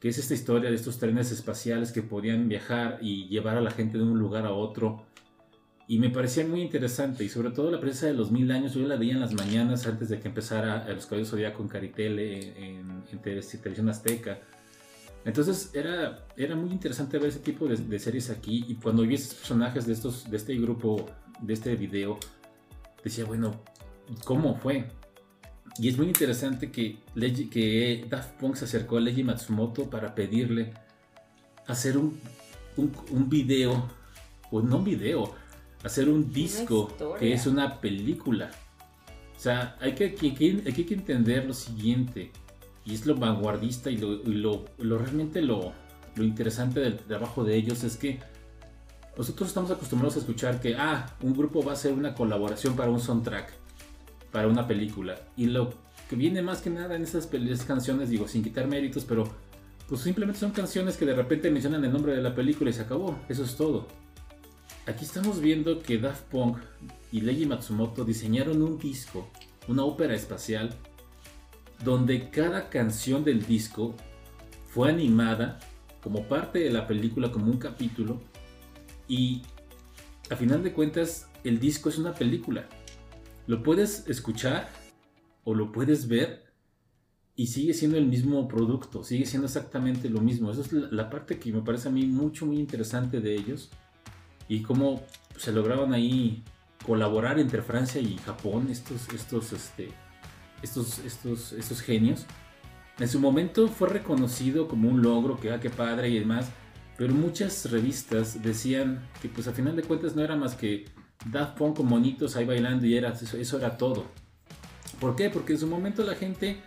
[0.00, 3.70] que es esta historia de estos trenes espaciales que podían viajar y llevar a la
[3.70, 5.04] gente de un lugar a otro.
[5.90, 8.86] Y me parecía muy interesante, y sobre todo la presencia de los mil años, yo
[8.86, 13.04] la veía en las mañanas antes de que empezara Los Caballos Zodíaco en Caritele, en,
[13.10, 14.38] en, Televisión Azteca.
[15.24, 19.14] Entonces era, era muy interesante ver ese tipo de, de, series aquí, y cuando vi
[19.14, 21.06] esos personajes de, estos, de este grupo,
[21.40, 22.18] de este video,
[23.02, 23.58] decía, bueno,
[24.24, 24.90] ¿cómo fue?
[25.78, 26.98] Y es muy interesante que,
[27.50, 30.74] que Daft Punk se acercó a Leiji Matsumoto para pedirle
[31.66, 32.20] hacer un,
[32.76, 33.88] un, video,
[34.50, 35.34] o no un video,
[35.84, 38.50] hacer un disco que es una película.
[39.36, 42.32] O sea, hay que, hay que, entender lo siguiente,
[42.84, 45.72] y es lo vanguardista y lo, lo, realmente lo,
[46.16, 48.18] lo interesante del trabajo de ellos es que
[49.16, 52.90] nosotros estamos acostumbrados a escuchar que, ah, un grupo va a hacer una colaboración para
[52.90, 53.52] un soundtrack
[54.32, 55.18] para una película.
[55.36, 55.70] Y lo
[56.08, 57.28] que viene más que nada en esas,
[57.66, 59.28] canciones, digo, sin quitar méritos, pero
[59.88, 62.82] pues simplemente son canciones que de repente mencionan el nombre de la película y se
[62.82, 63.18] acabó.
[63.28, 63.86] Eso es todo.
[64.88, 66.56] Aquí estamos viendo que Daft Punk
[67.12, 69.28] y Leiji Matsumoto diseñaron un disco,
[69.68, 70.74] una ópera espacial,
[71.84, 73.94] donde cada canción del disco
[74.66, 75.60] fue animada
[76.02, 78.22] como parte de la película, como un capítulo,
[79.06, 79.42] y
[80.30, 82.66] a final de cuentas el disco es una película
[83.48, 84.70] lo puedes escuchar
[85.42, 86.44] o lo puedes ver
[87.34, 90.50] y sigue siendo el mismo producto, sigue siendo exactamente lo mismo.
[90.50, 93.70] Esa es la, parte que me parece a mí mucho, muy interesante de ellos
[94.48, 95.02] y cómo
[95.36, 96.42] se lograban ahí
[96.84, 99.90] colaborar entre Francia y Japón, estos, estos, este,
[100.62, 102.26] estos, estos, estos genios.
[102.98, 106.50] En su momento fue reconocido como un logro, que ah, qué padre y demás,
[106.96, 110.86] pero muchas revistas decían que pues a final de cuentas no era más que
[111.26, 114.06] Daft Punk con monitos ahí bailando y era, eso, eso era todo.
[115.00, 115.30] ¿Por qué?
[115.30, 116.60] Porque en su momento la gente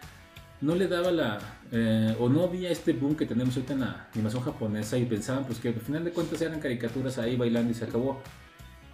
[0.62, 1.40] no le daba la,
[1.72, 5.46] eh, o no había este boom que tenemos ahorita en la animación japonesa y pensaban
[5.46, 8.22] pues que al final de cuentas eran caricaturas ahí bailando y se acabó.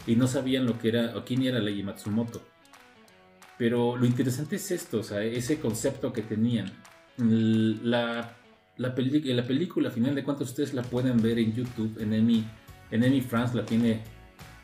[0.06, 2.42] Y no sabían lo que era, o quién era Leiji Matsumoto.
[3.58, 6.72] Pero lo interesante es esto, o sea, ese concepto que tenían.
[7.18, 8.34] La,
[8.78, 8.96] la, la
[9.44, 12.46] película, al final de cuentas, ustedes la pueden ver en YouTube, en Emi,
[12.92, 14.04] en Emi France la tiene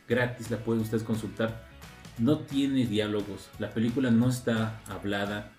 [0.08, 1.68] gratis, la pueden ustedes consultar.
[2.18, 5.52] No tiene diálogos, la película no está hablada,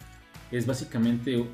[0.51, 1.45] es básicamente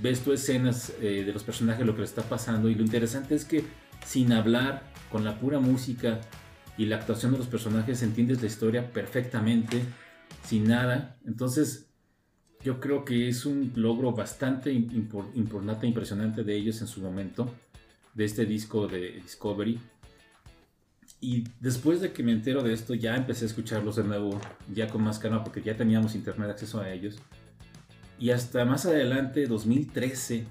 [0.00, 3.34] ves tú escenas eh, de los personajes, lo que les está pasando y lo interesante
[3.34, 3.64] es que
[4.04, 6.20] sin hablar, con la pura música
[6.78, 9.82] y la actuación de los personajes entiendes la historia perfectamente,
[10.44, 11.18] sin nada.
[11.26, 11.90] Entonces
[12.62, 17.52] yo creo que es un logro bastante importante, impresionante de ellos en su momento,
[18.14, 19.78] de este disco de Discovery.
[21.20, 24.40] Y después de que me entero de esto, ya empecé a escucharlos de nuevo,
[24.72, 27.18] ya con más calma, porque ya teníamos internet acceso a ellos.
[28.20, 30.44] Y hasta más adelante, 2013,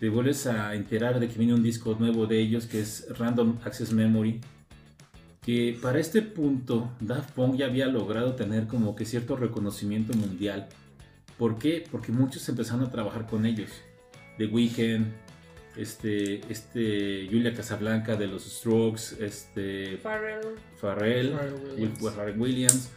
[0.00, 3.58] te vuelves a enterar de que viene un disco nuevo de ellos que es Random
[3.62, 4.40] Access Memory.
[5.42, 10.68] Que para este punto Daft Punk ya había logrado tener como que cierto reconocimiento mundial.
[11.36, 11.84] ¿Por qué?
[11.90, 13.70] Porque muchos empezaron a trabajar con ellos.
[14.38, 15.06] The Weeknd,
[15.76, 21.36] este, este Julia Casablanca de los Strokes, este Pharrell, Pharrell,
[21.76, 22.38] Williams.
[22.38, 22.90] Williams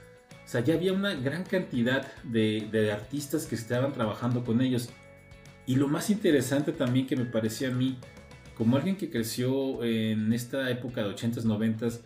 [0.45, 4.89] o sea, ya había una gran cantidad de, artistas que estaban trabajando con ellos.
[5.65, 7.97] Y lo más interesante también que me parecía a mí,
[8.55, 12.01] como alguien que creció en esta época de 80s, 90s,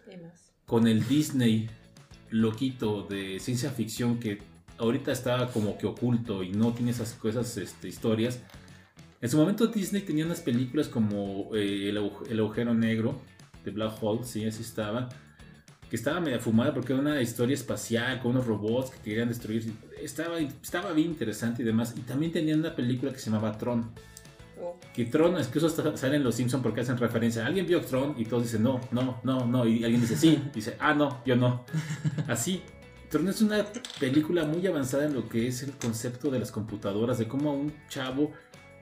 [0.66, 1.70] con el Disney
[2.30, 4.40] loquito de ciencia ficción que
[4.78, 8.42] ahorita estaba como que oculto y no tiene esas cosas, este, historias.
[9.22, 13.22] En su momento Disney tenía unas películas como eh, el, el, agujero negro
[13.64, 15.10] de Black Hole, sí, así estaba
[15.90, 19.72] que estaba media fumada porque era una historia espacial con unos robots que querían destruir.
[20.02, 21.94] Estaba, estaba bien interesante y demás.
[21.98, 23.92] Y también tenían una película que se llamaba Tron.
[24.62, 24.80] Oh.
[24.94, 27.46] Que Tron, es que eso sale en Los Simpsons porque hacen referencia.
[27.46, 29.68] Alguien vio Tron y todos dicen no, no, no, no.
[29.68, 30.42] Y alguien dice sí.
[30.54, 31.66] Dice, ah, no, yo no.
[32.28, 32.62] Así.
[33.10, 33.64] Tron es una
[34.00, 37.72] película muy avanzada en lo que es el concepto de las computadoras, de cómo un
[37.88, 38.32] chavo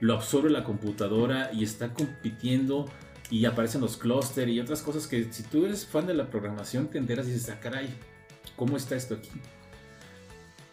[0.00, 2.86] lo absorbe la computadora y está compitiendo
[3.30, 6.88] y aparecen los clústeres y otras cosas que si tú eres fan de la programación
[6.88, 7.88] te enteras y dices, ah, caray,
[8.56, 9.30] ¿cómo está esto aquí?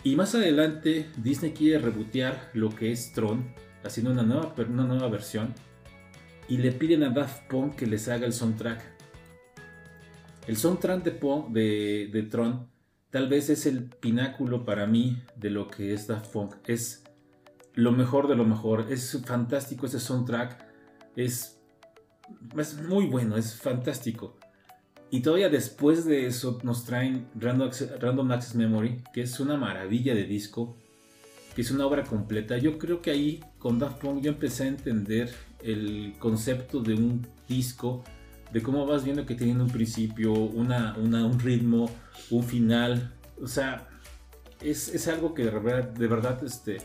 [0.04, 5.08] Y más adelante Disney quiere rebotear lo que es Tron, haciendo una nueva, una nueva
[5.10, 5.54] versión,
[6.47, 8.82] y le piden a Daft Punk que les haga el soundtrack.
[10.47, 11.12] El soundtrack de,
[11.49, 12.68] de, de Tron
[13.12, 16.56] tal vez es el pináculo para mí de lo que es Daft Punk.
[16.66, 17.04] Es
[17.74, 18.88] lo mejor de lo mejor.
[18.89, 20.66] Es fantástico ese soundtrack.
[21.16, 21.61] Es
[22.57, 24.38] es muy bueno, es fantástico.
[25.09, 30.23] Y todavía después de eso nos traen Random Access, Memory, que es una maravilla de
[30.23, 30.77] disco,
[31.53, 32.57] que es una obra completa.
[32.57, 35.29] Yo creo que ahí con Daft Punk yo empecé a entender
[35.61, 38.03] el concepto de un disco,
[38.53, 41.89] de cómo vas viendo que tiene un principio, una, un ritmo,
[42.29, 43.13] un final.
[43.41, 43.89] O sea,
[44.61, 46.77] es, es algo que de verdad, de verdad este,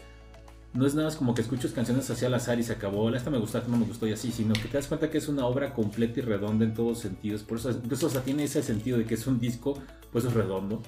[0.77, 3.31] no es nada más como que escuchas canciones hacia al azar y se acabó, esta
[3.31, 5.29] me gustó, esta no me gustó y así, sino que te das cuenta que es
[5.29, 7.43] una obra completa y redonda en todos sentidos.
[7.43, 9.81] Por eso, eso o tiene ese sentido de que es un disco,
[10.12, 10.83] pues es redondo.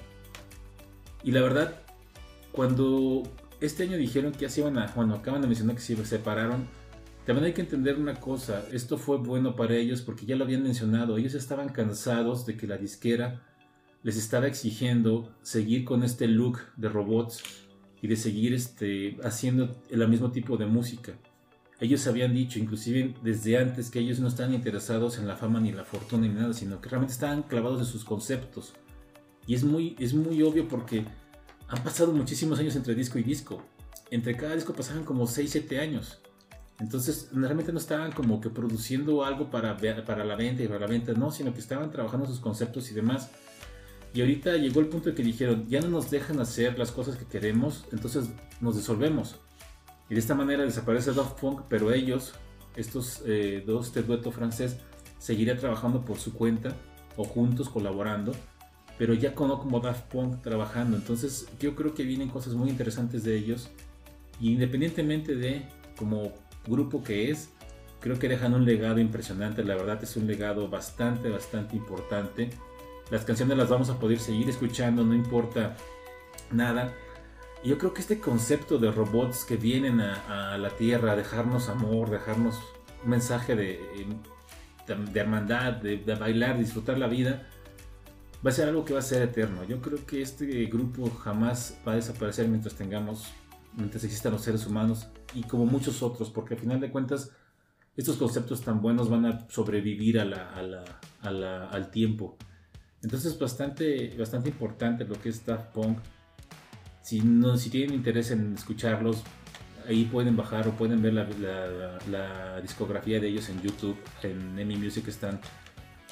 [1.23, 1.81] Y la verdad,
[2.51, 3.23] cuando
[3.59, 6.67] este año dijeron que ya se iban a, bueno, acaban de mencionar que se separaron,
[7.25, 10.63] también hay que entender una cosa, esto fue bueno para ellos porque ya lo habían
[10.63, 13.41] mencionado, ellos estaban cansados de que la disquera
[14.03, 17.43] les estaba exigiendo seguir con este look de robots
[18.01, 21.13] y de seguir este, haciendo el mismo tipo de música.
[21.79, 25.71] Ellos habían dicho, inclusive desde antes, que ellos no estaban interesados en la fama ni
[25.71, 28.73] la fortuna ni nada, sino que realmente estaban clavados en sus conceptos.
[29.47, 31.05] Y es muy, es muy obvio porque
[31.67, 33.63] han pasado muchísimos años entre disco y disco.
[34.11, 36.19] Entre cada disco pasaban como 6, 7 años.
[36.79, 40.87] Entonces, realmente no estaban como que produciendo algo para, para la venta y para la
[40.87, 43.29] venta, no, sino que estaban trabajando sus conceptos y demás.
[44.13, 47.15] Y ahorita llegó el punto de que dijeron, ya no nos dejan hacer las cosas
[47.15, 48.29] que queremos, entonces
[48.59, 49.35] nos disolvemos.
[50.09, 52.33] Y de esta manera desaparece Daft Punk, pero ellos,
[52.75, 54.77] estos eh, dos, este dueto francés,
[55.19, 56.75] seguiría trabajando por su cuenta
[57.17, 58.31] o juntos colaborando,
[58.97, 60.97] pero ya con, como Daft Punk trabajando.
[60.97, 63.69] Entonces yo creo que vienen cosas muy interesantes de ellos.
[64.41, 66.33] Y independientemente de como
[66.65, 67.49] grupo que es,
[67.99, 69.63] creo que dejan un legado impresionante.
[69.63, 72.49] La verdad es un legado bastante, bastante importante
[73.09, 75.75] las canciones las vamos a poder seguir escuchando, no importa
[76.51, 76.93] nada.
[77.63, 82.09] Yo creo que este concepto de robots que vienen a, la Tierra a dejarnos amor,
[82.09, 82.55] dejarnos
[83.03, 83.79] un mensaje de,
[84.87, 87.47] de, hermandad, de, bailar, disfrutar la vida,
[88.45, 89.63] va a ser algo que va a ser eterno.
[89.65, 93.25] Yo creo que este grupo jamás va a desaparecer mientras tengamos,
[93.75, 97.31] mientras existan los seres humanos y como muchos otros, porque al final de cuentas
[97.97, 102.37] estos conceptos tan buenos van a sobrevivir al tiempo.
[103.03, 105.99] Entonces bastante, bastante importante lo que es Daft Punk.
[107.01, 109.23] Si, no, si tienen interés en escucharlos,
[109.87, 113.97] ahí pueden bajar o pueden ver la, la, discografía de ellos en YouTube.
[114.21, 115.39] En EMI Music están.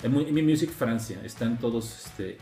[0.01, 2.37] En EMI Music Francia están todos, este,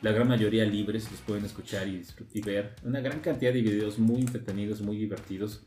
[0.00, 2.02] la gran mayoría libres, los pueden escuchar y,
[2.32, 2.76] y ver.
[2.84, 5.66] Una gran cantidad de videos muy entretenidos, muy divertidos.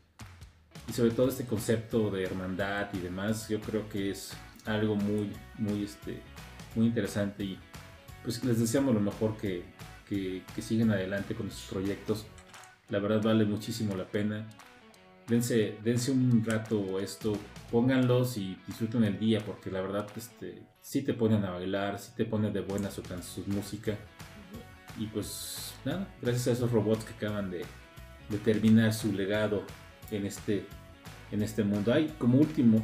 [0.88, 4.32] Y sobre todo este concepto de hermandad y demás, yo creo que es
[4.64, 6.20] algo muy, muy, este,
[6.74, 7.58] muy interesante y
[8.26, 9.62] pues les deseamos lo mejor que,
[10.08, 12.26] que, sigan adelante con sus proyectos.
[12.88, 14.48] La verdad vale muchísimo la pena.
[15.28, 17.38] Dense, dense un rato esto,
[17.70, 22.10] pónganlos y disfruten el día porque la verdad este, sí te ponen a bailar, sí
[22.16, 23.96] te ponen de buena su, su música.
[24.98, 27.64] Y pues nada, gracias a esos robots que acaban de,
[28.28, 29.62] de terminar su legado
[30.10, 30.66] en este,
[31.30, 31.92] en este mundo.
[31.92, 32.82] Hay como último,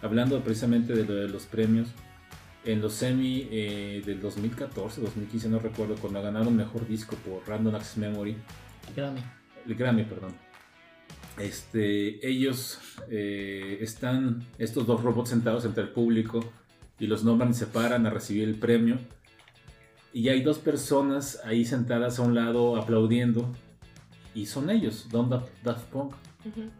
[0.00, 1.88] hablando precisamente de lo de los premios,
[2.64, 7.74] en los semi eh, del 2014, 2015, no recuerdo, cuando ganaron mejor disco por Random
[7.74, 8.36] Access Memory.
[8.94, 9.20] Grammy.
[9.66, 10.32] El Grammy, perdón.
[11.38, 12.78] Este, ellos
[13.10, 16.44] eh, están, estos dos robots sentados entre el público
[16.98, 18.98] y los nombran y se paran a recibir el premio.
[20.12, 23.50] Y hay dos personas ahí sentadas a un lado aplaudiendo.
[24.34, 26.14] Y son ellos, Don Daft Punk.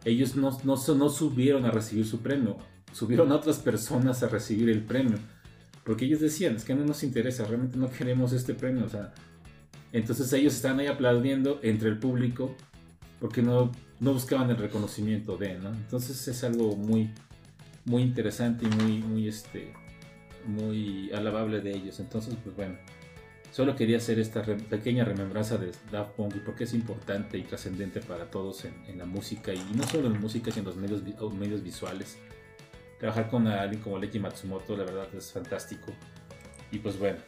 [0.04, 2.56] Ellos no, no, no subieron a recibir su premio,
[2.92, 5.18] subieron a otras personas a recibir el premio.
[5.84, 8.84] Porque ellos decían, es que no nos interesa, realmente no queremos este premio.
[8.84, 9.12] O sea,
[9.92, 12.54] entonces ellos están ahí aplaudiendo entre el público
[13.20, 13.70] porque no,
[14.00, 15.68] no buscaban el reconocimiento de, ¿no?
[15.70, 17.10] Entonces es algo muy,
[17.84, 19.72] muy interesante y muy, muy, este,
[20.46, 22.00] muy alabable de ellos.
[22.00, 22.76] Entonces, pues bueno,
[23.50, 28.00] solo quería hacer esta pequeña remembranza de Daft Punk y porque es importante y trascendente
[28.00, 31.34] para todos en, en, la música y no solo en música, sino en los medios,
[31.34, 32.18] medios visuales
[33.02, 35.92] trabajar con alguien como Leiki Matsumoto, la verdad es fantástico.
[36.70, 37.18] Y pues bueno,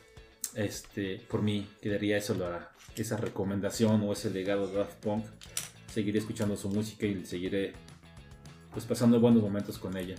[0.55, 5.25] este, por mí quedaría eso, la, esa recomendación o ese legado de Daft Punk.
[5.93, 7.72] Seguiré escuchando su música y seguiré
[8.72, 10.14] pues pasando buenos momentos con ella.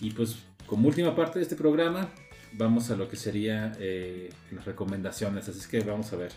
[0.00, 2.10] Y pues como última parte de este programa,
[2.54, 5.48] vamos a lo que sería eh, las recomendaciones.
[5.48, 6.32] Así es que vamos a ver.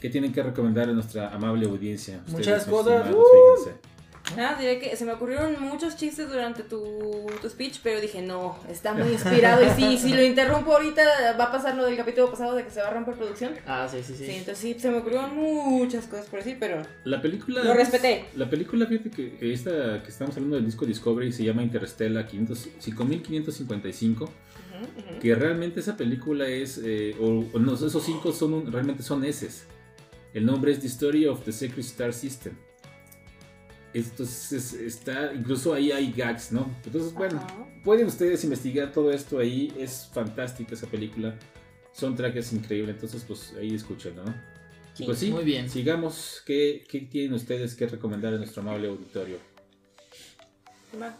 [0.00, 2.22] ¿Qué tienen que recomendar a nuestra amable audiencia?
[2.28, 3.10] Muchas cosas.
[4.38, 8.58] Ah, diré que se me ocurrieron muchos chistes durante tu, tu, speech, pero dije, no,
[8.68, 9.62] está muy inspirado.
[9.62, 12.70] y si, si lo interrumpo ahorita, va a pasar lo del capítulo pasado de que
[12.70, 13.52] se va a romper producción.
[13.66, 14.26] Ah, sí, sí, sí.
[14.26, 16.82] Sí, entonces sí, se me ocurrieron muchas cosas por decir, pero.
[17.04, 17.62] La película.
[17.62, 18.24] Lo respeté.
[18.34, 24.30] La película, fíjate que, esta que estamos hablando del disco Discovery se llama Interstellar 5555.
[25.20, 26.80] Que realmente esa película es.
[26.82, 29.48] Eh, o, no, esos cinco son realmente son S.
[30.32, 32.56] El nombre es The Story of the Secret Star System.
[33.94, 36.68] Entonces está, incluso ahí hay gags, ¿no?
[36.84, 37.40] Entonces, bueno,
[37.84, 41.36] pueden ustedes investigar todo esto ahí, es fantástica esa película,
[41.92, 44.34] son trajes increíbles, entonces pues ahí escúchenlo, ¿no?
[44.94, 45.70] Sí, pues sí, muy bien.
[45.70, 49.38] Sigamos, ¿qué, ¿qué, tienen ustedes que recomendar a nuestro amable auditorio?
[51.00, 51.16] Va.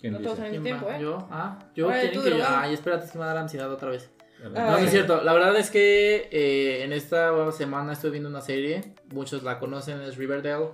[0.00, 0.98] ¿Quién no todos mismo tiempo, ¿eh?
[1.00, 3.90] Yo, ah, yo quieren que yo, ay, espérate, es que me da la ansiedad otra
[3.90, 4.10] vez.
[4.42, 5.22] No, no es cierto.
[5.22, 8.94] La verdad es que eh, en esta semana estoy viendo una serie.
[9.12, 10.70] Muchos la conocen, es Riverdale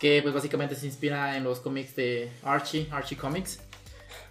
[0.00, 3.60] que pues básicamente se inspira en los cómics de Archie, Archie Comics.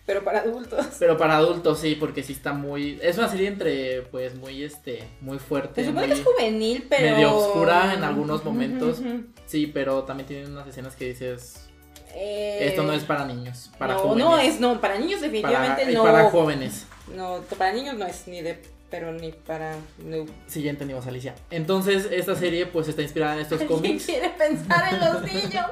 [0.06, 0.88] Pero para adultos.
[0.98, 2.98] Pero para adultos, sí, porque sí está muy...
[3.00, 5.84] Es una serie entre, pues, muy, este, muy fuerte.
[5.84, 7.16] Se supone que es juvenil, pero...
[7.16, 8.98] Medio oscura en algunos momentos.
[9.46, 11.68] Sí, pero también tiene unas escenas que dices...
[12.16, 14.26] Eh, esto no es para niños, para no, jóvenes.
[14.26, 16.04] No, es, no, para niños definitivamente para, no.
[16.04, 16.88] Para jóvenes.
[17.16, 18.60] No, para niños no es ni de
[18.90, 20.26] pero ni para no.
[20.48, 21.36] Sí, ya entendimos, Alicia.
[21.52, 24.06] Entonces, esta serie pues está inspirada en estos cómics.
[24.06, 25.68] quiere pensar en los niños?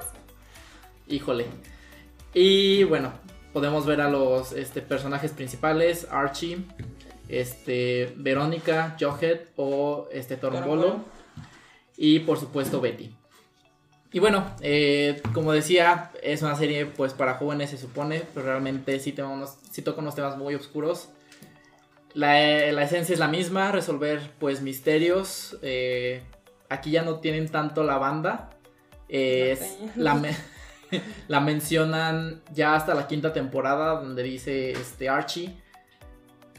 [1.08, 1.46] Híjole.
[2.34, 3.14] Y bueno,
[3.54, 6.60] podemos ver a los este, personajes principales, Archie,
[7.28, 10.40] este, Verónica, Jughead o este
[11.98, 13.12] y por supuesto Betty.
[14.12, 19.00] Y bueno, eh, como decía, es una serie pues para jóvenes se supone, pero realmente
[19.00, 21.10] sí, tenemos, sí toca unos temas muy oscuros
[22.18, 25.58] la, esencia es la misma, resolver pues misterios.
[25.62, 26.24] Eh,
[26.70, 28.50] aquí ya no tienen tanto la banda.
[29.96, 30.22] la,
[31.28, 35.56] la mencionan ya hasta la quinta temporada donde dice este Archie.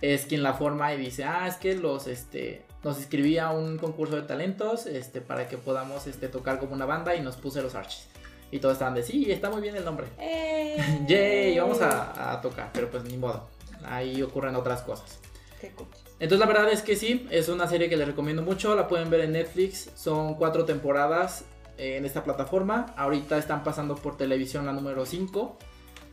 [0.00, 3.78] es quien la forma y dice, ah, es que los, este, nos inscribí a un
[3.78, 7.62] concurso de talentos, este, para que podamos, este, tocar como una banda y nos puse
[7.62, 8.06] los arches.
[8.50, 10.06] Y todos estaban de, sí, está muy bien el nombre.
[10.18, 11.02] ¡Eh!
[11.06, 11.59] ¡Yay!
[11.59, 13.48] Vamos a, tocar, pero pues ni modo.
[13.84, 15.18] Ahí ocurren otras cosas.
[15.61, 15.72] Qué
[16.20, 19.11] Entonces la verdad es que sí, es una serie que les recomiendo mucho, la pueden
[19.11, 21.44] ver en Netflix, son cuatro temporadas
[21.76, 25.59] eh, en esta plataforma, ahorita están pasando por televisión la número 5,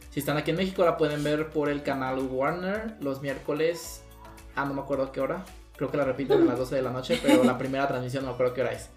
[0.10, 4.02] si están aquí en México la pueden ver por el canal Warner los miércoles,
[4.56, 6.92] ah no me acuerdo qué hora, creo que la repiten a las 12 de la
[6.92, 8.90] noche, pero la primera transmisión no me acuerdo qué hora es.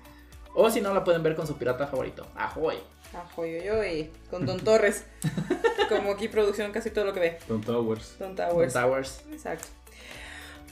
[0.54, 2.76] O si no la pueden ver con su pirata favorito, Ahoy.
[3.14, 5.04] Ahoy, con Don Torres.
[5.88, 7.38] Como aquí producción casi todo lo que ve.
[7.48, 8.18] Don Towers.
[8.18, 8.74] Don Towers.
[8.74, 9.24] Don Towers.
[9.30, 9.68] Exacto.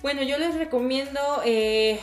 [0.06, 1.98] Bueno, yo les recomiendo, eh,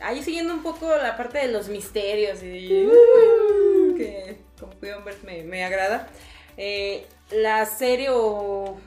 [0.00, 5.16] ahí siguiendo un poco la parte de los misterios y uh, que como pudieron ver
[5.24, 6.08] me, me agrada.
[6.56, 8.78] Eh, la serie o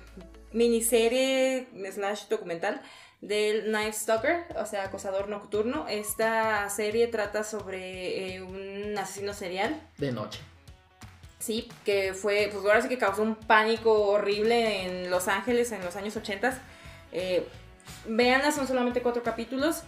[0.53, 2.82] miniserie slash documental
[3.19, 5.86] del Night Stalker, o sea, acosador nocturno.
[5.89, 9.86] Esta serie trata sobre eh, un asesino serial.
[9.97, 10.39] De noche.
[11.39, 15.84] Sí, que fue, pues ahora sí que causó un pánico horrible en Los Ángeles en
[15.84, 16.57] los años 80.
[17.11, 17.45] Eh,
[18.07, 19.84] Veanla, son solamente cuatro capítulos.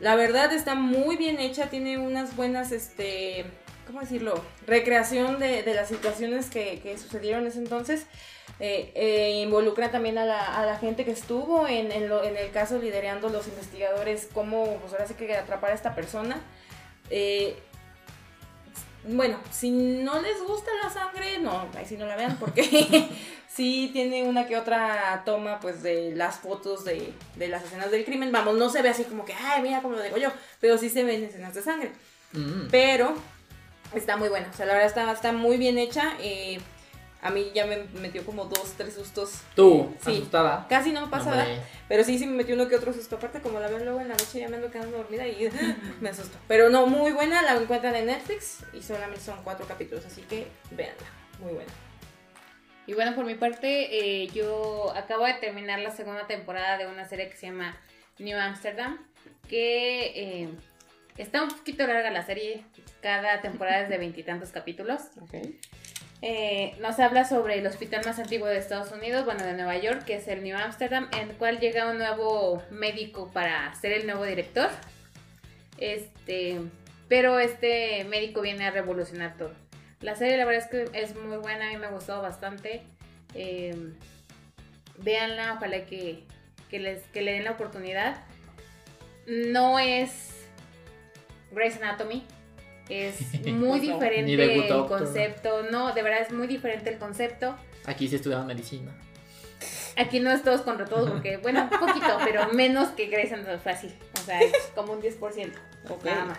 [0.00, 3.46] La verdad está muy bien hecha, tiene unas buenas, este,
[3.86, 4.34] ¿cómo decirlo?
[4.66, 8.06] Recreación de, las situaciones que, que, sucedieron en ese entonces.
[8.60, 14.28] Eh, eh, involucra también a la, gente que estuvo en, el caso liderando los investigadores,
[14.32, 16.40] cómo, pues ahora sí que atrapar a esta persona.
[17.10, 17.56] Eh,
[19.06, 22.62] bueno, si no les gusta la sangre, no, ahí sí no la vean porque
[23.48, 28.32] sí tiene una que otra toma pues de las fotos de, las escenas del crimen.
[28.32, 30.30] Vamos, no se ve así como que, ay, mira cómo lo digo yo,
[30.60, 31.92] pero sí se ven escenas de sangre.
[32.32, 32.68] Mm.
[32.70, 33.14] Pero
[33.94, 36.14] está muy buena, o sea, la verdad está, está muy bien hecha.
[36.20, 36.60] Eh,
[37.24, 39.40] a mí ya me metió como dos, tres sustos.
[39.56, 39.90] ¿Tú?
[40.04, 40.12] Sí.
[40.12, 40.66] ¿Asustada?
[40.68, 41.46] Casi no pasa nada.
[41.88, 43.16] Pero sí, sí me metió uno que otro susto.
[43.16, 45.50] Aparte, como la veo luego en la noche, ya me ando quedando dormida y
[46.02, 46.36] me asustó.
[46.48, 47.40] Pero no, muy buena.
[47.40, 50.04] La encuentran en Netflix y solamente son cuatro capítulos.
[50.04, 51.06] Así que véanla.
[51.40, 51.72] Muy buena.
[52.86, 57.08] Y bueno, por mi parte, eh, yo acabo de terminar la segunda temporada de una
[57.08, 57.74] serie que se llama
[58.18, 58.98] New Amsterdam.
[59.48, 60.48] Que eh,
[61.16, 62.64] está un poquito larga la serie.
[63.00, 65.04] Cada temporada es de veintitantos capítulos.
[65.22, 65.58] Okay.
[66.26, 70.06] Eh, nos habla sobre el hospital más antiguo de Estados Unidos, bueno, de Nueva York,
[70.06, 74.06] que es el New Amsterdam, en el cual llega un nuevo médico para ser el
[74.06, 74.70] nuevo director.
[75.76, 76.62] Este,
[77.08, 79.52] pero este médico viene a revolucionar todo.
[80.00, 82.80] La serie la verdad es que es muy buena, a mí me gustó bastante.
[83.34, 83.92] Eh,
[84.96, 86.24] véanla, ojalá que,
[86.70, 88.16] les, que le den la oportunidad.
[89.26, 90.30] No es
[91.52, 92.26] Grey's Anatomy,
[92.88, 95.62] es muy diferente el concepto.
[95.70, 97.56] No, de verdad es muy diferente el concepto.
[97.86, 98.92] Aquí sí estudiaban medicina.
[99.96, 103.58] Aquí no es todos contra todos, porque, bueno, un poquito, pero menos que Grey's Anatomy
[103.58, 103.94] fácil.
[104.14, 105.52] O sea, es como un 10%,
[106.04, 106.38] nada más.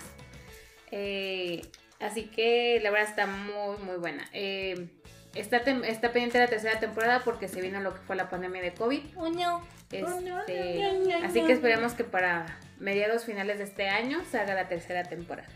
[0.91, 1.61] Eh,
[1.99, 4.27] así que la verdad está muy, muy buena.
[4.33, 4.87] Eh,
[5.35, 8.73] está, está pendiente la tercera temporada porque se vino lo que fue la pandemia de
[8.73, 9.01] COVID.
[9.15, 9.63] Oh, no.
[9.91, 10.83] Este,
[11.23, 15.47] así que esperemos que para mediados finales de este año se haga la tercera temporada.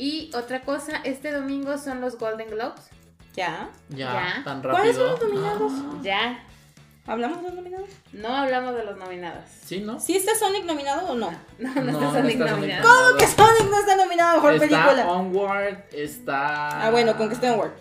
[0.00, 2.88] Y otra cosa, este domingo son los Golden Globes.
[3.34, 3.68] ¿Ya?
[3.90, 4.72] Ya, tan rápido.
[4.72, 5.72] ¿Cuáles son los nominados?
[6.02, 6.42] Ya.
[7.06, 7.90] ¿Hablamos de los nominados?
[8.14, 9.44] No hablamos de los nominados.
[9.62, 10.00] ¿Sí, no?
[10.00, 11.30] ¿Sí está Sonic nominado o no?
[11.58, 12.88] No, no, está Sonic nominado.
[12.88, 15.12] ¿Cómo que Sonic no está nominado a mejor está película?
[15.12, 16.86] Onward, está.
[16.86, 17.72] Ah, bueno, con que esté Onward.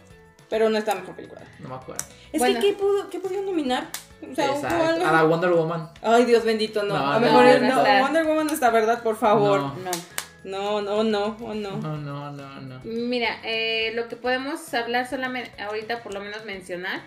[0.50, 1.42] Pero no está mejor película.
[1.60, 2.04] No me acuerdo.
[2.34, 3.88] Es que, ¿qué, pudo, ¿qué pudieron nominar?
[4.30, 5.06] O sea, algo?
[5.08, 5.90] A la Wonder Woman.
[6.02, 6.98] Ay, Dios bendito, no.
[6.98, 9.02] a lo mejor no, no, Wonder Woman no está, ¿verdad?
[9.04, 9.62] Por favor.
[9.62, 10.19] no.
[10.50, 11.78] No, no, no, oh, no.
[11.78, 12.82] No, no, no, no.
[12.84, 17.02] Mira, eh, lo que podemos hablar solamente ahorita, por lo menos mencionar,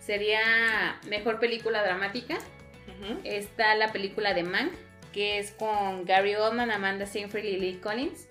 [0.00, 2.38] sería mejor película dramática.
[3.24, 4.72] Está la película de Mank,
[5.12, 8.28] que es con Gary Oldman, Amanda Seyfried y Lee Collins.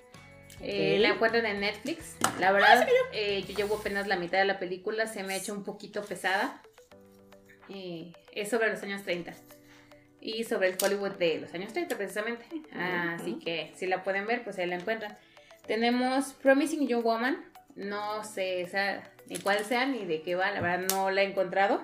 [0.61, 2.15] Eh, la encuentran en Netflix.
[2.39, 5.53] La verdad, eh, yo llevo apenas la mitad de la película, se me ha hecho
[5.53, 6.61] un poquito pesada.
[7.69, 9.33] es sobre los años 30
[10.23, 12.45] y sobre el Hollywood de los años 30 precisamente.
[12.73, 15.17] Así que si la pueden ver, pues ahí la encuentran.
[15.67, 17.43] Tenemos Promising Young Woman,
[17.75, 18.67] no sé
[19.27, 21.81] ni cuál sea ni de qué va, la verdad no la he encontrado.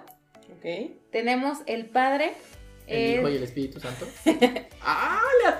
[0.57, 0.65] Ok.
[1.11, 2.33] Tenemos El Padre.
[2.87, 4.07] ¿El Hijo y el Espíritu Santo?
[4.81, 5.21] ¡Ah!
[5.43, 5.59] ¡La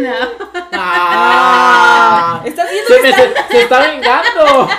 [0.00, 0.14] No.
[0.72, 2.42] ¡Ah!
[2.46, 3.48] ¿Estás viendo se, que está...
[3.48, 4.68] Se, está vengando!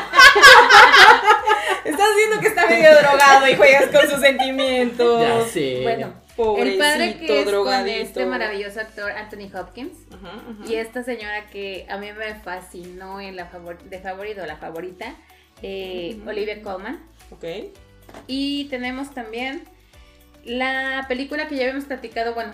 [1.86, 5.22] Estás viendo que está medio drogado y juegas con sus sentimientos.
[5.22, 5.82] Ya sé.
[5.84, 9.98] Bueno, el padre que es con este maravilloso actor Anthony Hopkins
[10.68, 15.16] y esta señora que a mí me fascinó en la favor de favorito, la favorita,
[15.62, 17.00] eh, Olivia Colman.
[17.32, 17.46] Ok.
[18.28, 19.64] Y tenemos también
[20.46, 22.52] La película que ya habíamos platicado, bueno,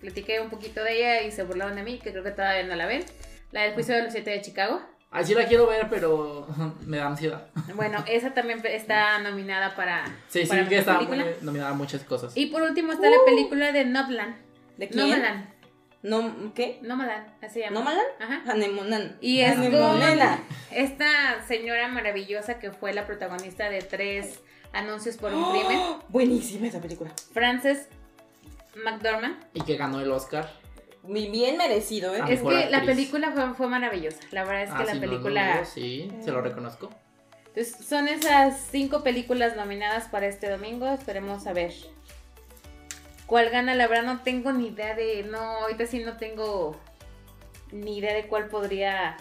[0.00, 2.74] platiqué un poquito de ella y se burlaron de mí, que creo que todavía no
[2.76, 3.04] la ven.
[3.52, 4.82] La del juicio de los siete de Chicago.
[5.12, 6.46] Así la quiero ver, pero
[6.86, 7.46] me da ansiedad.
[7.74, 10.06] Bueno, esa también está nominada para.
[10.28, 11.00] Sí, sí, que está
[11.42, 12.32] nominada a muchas cosas.
[12.34, 14.36] Y por último está la película de Nobland.
[14.78, 15.10] ¿De quién?
[15.10, 15.52] Nomadland.
[16.02, 16.80] ¿No, ¿Qué?
[16.82, 17.80] Nomadland, así se llama.
[17.80, 18.08] ¿Nomadland?
[18.18, 18.42] Ajá.
[18.50, 19.18] Anemonan.
[19.20, 19.56] Y es
[20.72, 24.40] esta señora maravillosa que fue la protagonista de tres
[24.72, 25.78] anuncios por un crimen.
[26.08, 27.12] Buenísima esa película.
[27.32, 27.88] Frances
[28.82, 29.36] McDormand.
[29.52, 30.50] Y que ganó el Oscar.
[31.02, 32.20] Muy bien merecido, ¿eh?
[32.28, 34.18] Es que la película fue, maravillosa.
[34.30, 35.64] La verdad es que ah, la película.
[35.64, 36.90] sí, se lo reconozco.
[37.48, 40.86] Entonces, son esas cinco películas nominadas para este domingo.
[40.86, 41.72] Esperemos a ver
[43.26, 43.74] cuál gana.
[43.74, 45.24] La verdad, no tengo ni idea de.
[45.24, 46.80] No, ahorita sí no tengo
[47.72, 49.16] ni idea de cuál podría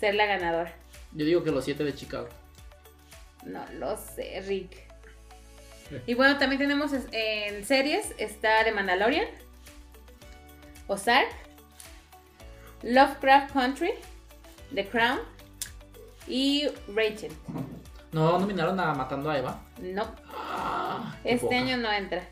[0.00, 0.74] ser la ganadora.
[1.12, 2.28] Yo digo que los siete de Chicago.
[3.44, 4.84] No lo sé, Rick.
[6.06, 9.26] Y bueno, también tenemos en series, está The Mandalorian,
[10.86, 11.28] Ozark,
[12.82, 13.92] Lovecraft Country,
[14.74, 15.20] The Crown
[16.28, 17.32] y Rachel.
[18.12, 19.60] ¿No nominaron a Matando a Eva?
[19.80, 20.06] No.
[20.28, 22.22] Ah, este año no entra.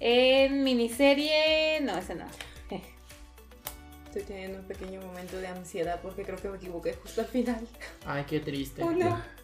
[0.00, 2.26] En miniserie, no, ese no.
[4.06, 7.66] Estoy teniendo un pequeño momento de ansiedad porque creo que me equivoqué justo al final.
[8.06, 8.82] Ay, qué triste.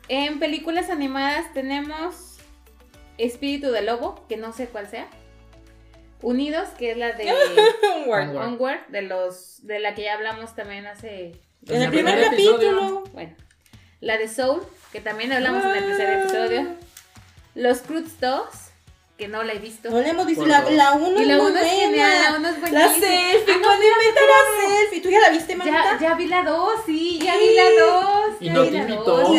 [0.09, 2.39] En películas animadas tenemos
[3.19, 5.09] Espíritu de Lobo, que no sé cuál sea.
[6.23, 7.33] Unidos, que es la de
[8.07, 8.89] Onward.
[8.89, 13.05] de los de la que ya hablamos también hace en el primer, capítulo.
[13.13, 13.35] Bueno,
[14.01, 14.63] la de Soul,
[14.93, 16.67] que también hablamos en el tercer episodio.
[17.55, 18.45] Los Cruz 2,
[19.17, 19.91] que no la he visto.
[19.91, 20.47] No la hemos visto.
[20.47, 22.87] La, la uno y la 1 es genial, la 1 es buenísima.
[22.87, 25.01] La selfie, ah, cuando inventa la selfie.
[25.01, 25.99] ¿Tú ya la viste, mamita?
[25.99, 28.37] Ya, ya vi la 2, sí, ya vi la 2.
[28.41, 29.35] Y no te invitó.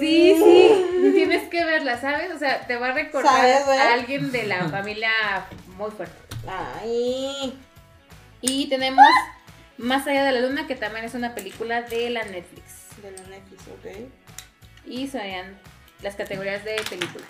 [0.00, 2.32] Sí, sí, tienes que verla, ¿sabes?
[2.34, 5.10] O sea, te va a recordar a alguien de la familia
[5.76, 6.16] muy fuerte.
[6.82, 7.58] Ay.
[8.40, 9.04] Y tenemos
[9.78, 12.96] Más allá de la luna, que también es una película de la Netflix.
[13.02, 14.10] De la Netflix, ok.
[14.86, 15.22] Y son
[16.02, 17.28] las categorías de películas.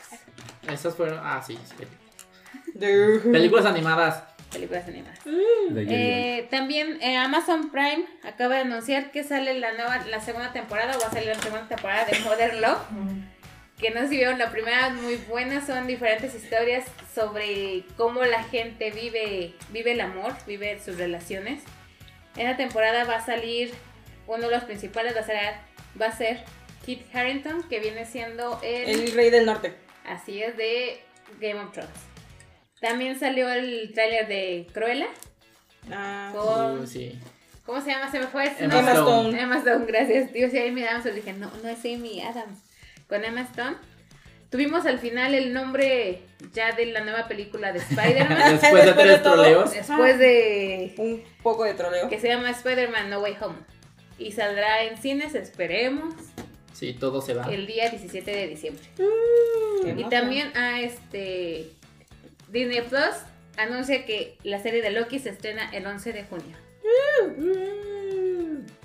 [0.69, 1.21] Esas fueron.
[1.23, 1.59] Ah, sí,
[3.33, 4.25] películas animadas.
[4.51, 5.19] Películas animadas.
[5.25, 5.77] Mm.
[5.77, 10.97] Eh, también eh, Amazon Prime acaba de anunciar que sale la nueva, la segunda temporada,
[10.97, 12.81] o va a salir la segunda temporada de Modern Love.
[13.79, 16.85] Que no si vieron la primera, muy buena, son diferentes historias
[17.15, 21.63] sobre cómo la gente vive, vive el amor, vive sus relaciones.
[22.37, 23.73] En la temporada va a salir,
[24.27, 25.55] uno de los principales va a ser,
[26.01, 26.45] va a ser
[26.85, 28.89] Kit Harrington, que viene siendo el...
[28.89, 29.75] El rey del norte.
[30.05, 31.01] Así es, de
[31.41, 32.10] Game of Thrones.
[32.81, 35.09] También salió el tráiler de Cruella.
[35.91, 36.87] Ah, con...
[36.87, 37.19] sí.
[37.65, 38.11] ¿Cómo se llama?
[38.11, 38.51] Se me fue.
[38.59, 39.41] Emma, Stone.
[39.41, 40.33] Emma Stone, gracias.
[40.33, 42.59] Digo, si Amy Adams, dije, no, no es Amy Adams.
[43.09, 43.77] Con Emma Stone.
[44.51, 46.23] Tuvimos al final el nombre
[46.53, 48.59] ya de la nueva película de Spider-Man.
[48.61, 49.71] Después de tres troleos.
[49.71, 50.95] Después de...
[50.99, 52.09] Un poco de troleo.
[52.09, 53.59] Que se llama Spider-Man No Way Home.
[54.19, 56.13] Y saldrá en cines, esperemos.
[56.73, 57.45] Sí, todo se va.
[57.45, 58.83] El día 17 de diciembre.
[58.99, 61.71] Mm, y también a este
[62.51, 63.17] Disney Plus
[63.57, 66.57] anuncia que la serie de Loki se estrena el 11 de junio.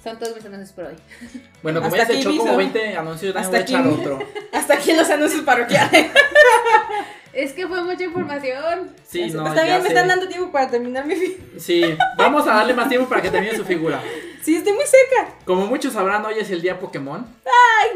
[0.04, 0.96] Son todos mis anuncios por hoy.
[1.64, 4.20] Bueno, como ya se echó como 20 anuncios, voy a echar otro.
[4.54, 6.12] Hasta aquí los anuncios parroquiales.
[7.36, 8.92] Es que fue mucha información.
[9.06, 11.44] Sí, no, Está bien, me están dando tiempo para terminar mi figura.
[11.60, 11.84] Sí,
[12.18, 14.02] vamos a darle más tiempo para que termine su figura.
[14.46, 15.34] Sí, estoy muy seca.
[15.44, 17.26] Como muchos sabrán, hoy es el día Pokémon.
[17.46, 17.90] ¡Ay,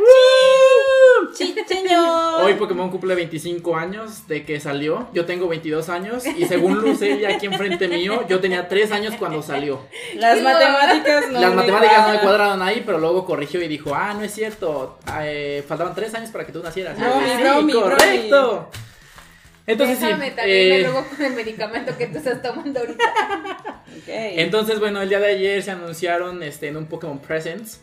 [1.35, 1.55] sí!
[1.67, 2.41] señor!
[2.41, 5.09] Hoy Pokémon cumple 25 años de que salió.
[5.13, 9.43] Yo tengo 22 años y según Lucelia aquí enfrente mío, yo tenía 3 años cuando
[9.43, 9.81] salió.
[10.15, 14.15] Las matemáticas no Las matemáticas no me cuadraron ahí, pero luego corrigió y dijo, ah,
[14.15, 16.97] no es cierto, eh, faltaban 3 años para que tú nacieras.
[16.97, 18.71] sí, correcto.
[19.69, 20.81] Entonces, Déjame, sí, también eh...
[20.81, 23.83] luego con el medicamento que tú estás tomando ahorita.
[24.07, 27.79] Entonces, bueno, el día de ayer se anunciaron este, en un Pokémon Presents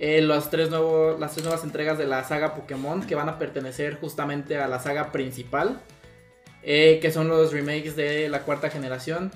[0.00, 3.38] eh, los tres nuevos, las tres nuevas entregas de la saga Pokémon que van a
[3.38, 5.80] pertenecer justamente a la saga principal.
[6.64, 9.30] Eh, que son los remakes de la cuarta generación.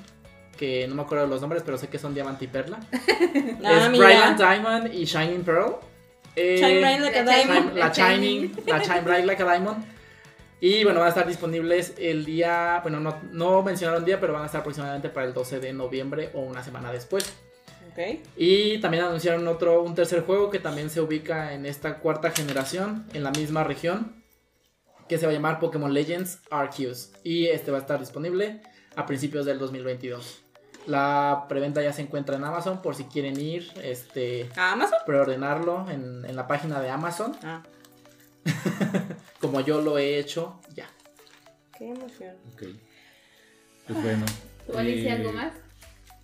[0.57, 2.81] Que no me acuerdo de los nombres, pero sé que son Diamante y Perla.
[2.93, 5.77] ah, es Brilliant Diamond y Shining Pearl.
[6.35, 7.77] Eh, Shine Bright like a Diamond.
[7.77, 9.98] La Shining, la Shine Bright like a Diamond.
[10.61, 14.43] Y bueno, van a estar disponibles el día, bueno, no, no mencionaron día, pero van
[14.43, 17.33] a estar aproximadamente para el 12 de noviembre o una semana después.
[17.93, 18.23] Okay.
[18.37, 23.07] Y también anunciaron otro, un tercer juego que también se ubica en esta cuarta generación,
[23.13, 24.23] en la misma región,
[25.09, 27.13] que se va a llamar Pokémon Legends Arceus.
[27.23, 28.61] Y este va a estar disponible
[28.97, 30.43] a principios del 2022.
[30.87, 34.99] La preventa ya se encuentra en Amazon por si quieren ir, este, ¿A Amazon?
[35.07, 37.37] preordenarlo en, en la página de Amazon.
[37.43, 37.63] Ah.
[39.41, 40.89] Como yo lo he hecho, ya.
[41.77, 42.37] Qué emoción.
[42.53, 42.63] Ok.
[43.87, 44.27] Pues bueno.
[44.67, 45.53] ¿Tú, Alicia, algo eh, más?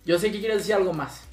[0.05, 1.23] Yo sé que quieres decir algo más.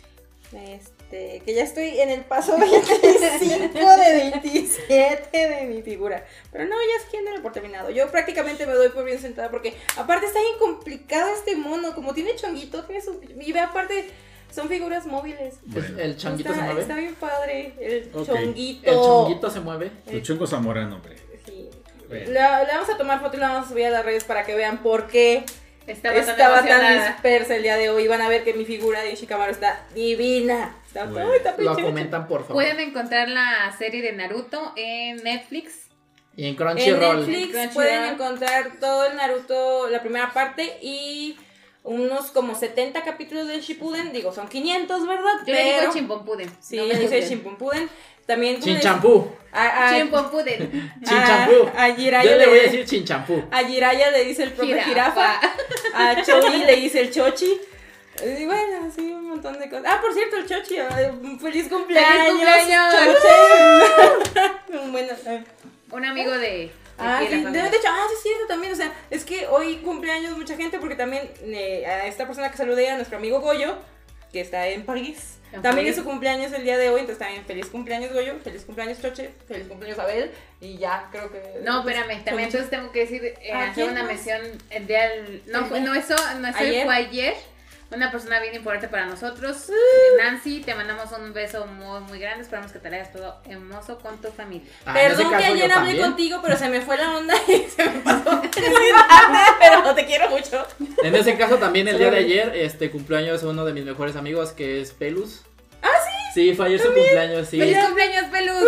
[0.53, 6.26] Este, que ya estoy en el paso 25 de 27 de mi figura.
[6.51, 7.90] Pero no, ya es quien no por terminado.
[7.90, 11.95] Yo prácticamente me doy por bien sentada porque aparte está bien complicado este mono.
[11.95, 13.20] Como tiene chonguito, tiene su...
[13.40, 14.11] Y ve aparte...
[14.53, 15.55] Son figuras móviles.
[15.66, 15.98] Bueno.
[15.98, 16.80] El changuito está, se mueve.
[16.82, 17.74] Está bien padre.
[17.80, 18.26] El Ok.
[18.26, 18.90] chonguito.
[18.90, 19.90] El chonguito se mueve.
[20.11, 21.16] Tu chongo zamorano, hombre.
[21.46, 21.68] Sí.
[22.09, 22.26] Bueno.
[22.26, 22.40] Le, le
[22.74, 24.78] vamos a tomar foto y la vamos a subir a las redes para que vean
[24.82, 25.44] por qué
[25.86, 28.07] Estaba, estaba tan dispersa el día de hoy.
[28.07, 30.76] Van a ver que mi figura de Ishikamaru está divina.
[30.86, 31.32] Está, Bueno.
[31.34, 32.55] está Lo comentan, por favor.
[32.55, 35.88] Pueden encontrar la serie de Naruto en Netflix.
[36.36, 37.16] Y en En Crunchyroll.
[37.26, 37.74] Netflix Crunchyroll.
[37.74, 41.36] pueden encontrar todo el Naruto, la primera parte y
[41.85, 44.12] unos como 70 capítulos del Shippuden.
[44.12, 45.33] Digo, son 500, ¿verdad?
[45.47, 46.51] Yo le digo Chimpompuden.
[46.61, 47.22] sí, no yo dice.
[47.28, 47.89] Shippuden.
[48.26, 49.33] También como Chin les- champú.
[49.53, 50.93] a, a- Chimpopuden.
[51.05, 51.45] Chin a-
[51.76, 51.89] a
[52.24, 53.43] Yo le voy a decir chin champú.
[53.51, 55.41] A Jiraiya le dice el profe Jirafa.
[55.41, 55.41] jirafa.
[55.95, 57.61] A Choni le dice el chochi.
[58.24, 59.85] Y bueno, sí, un montón de cosas.
[59.89, 60.76] Ah, por cierto, el chochi.
[61.41, 62.28] ¡Feliz cumpleaños!
[62.28, 62.95] cumpleaños!
[62.95, 64.89] Chochi.
[64.93, 65.45] bueno, eh.
[65.91, 66.70] Un amigo de.
[67.03, 68.72] Ah, sí, de, de hecho, ah, sí, es cierto también.
[68.72, 72.57] O sea, es que hoy cumpleaños mucha gente porque también eh, a esta persona que
[72.57, 73.76] saludé, a nuestro amigo Goyo,
[74.32, 75.38] que está en París.
[75.61, 79.03] También es su cumpleaños el día de hoy, entonces también feliz cumpleaños Goyo, feliz cumpleaños
[79.03, 80.30] Choche, feliz cumpleaños Abel
[80.62, 81.61] y ya creo que...
[81.62, 84.40] No, espérame, también entonces tengo que decir, eh, ¿A hacer una mención
[84.70, 87.36] el día del- No, no, eso, no, eso fue ayer.
[87.95, 89.66] Una persona bien importante para nosotros.
[90.18, 92.43] Nancy, te mandamos un beso muy, muy grande.
[92.43, 94.66] Esperamos que te la hayas todo hermoso con tu familia.
[94.86, 96.01] Ah, Perdón que ayer hablé también.
[96.01, 98.40] contigo, pero se me fue la onda y se me pasó.
[99.61, 100.66] pero te quiero mucho.
[101.03, 104.16] En ese caso también el día de ayer, este cumpleaños de uno de mis mejores
[104.16, 105.43] amigos que es Pelus.
[105.82, 106.32] Ah, sí.
[106.34, 107.59] Sí, fue ayer su cumpleaños, sí.
[107.59, 108.64] ¡Feliz cumpleaños, Pelus!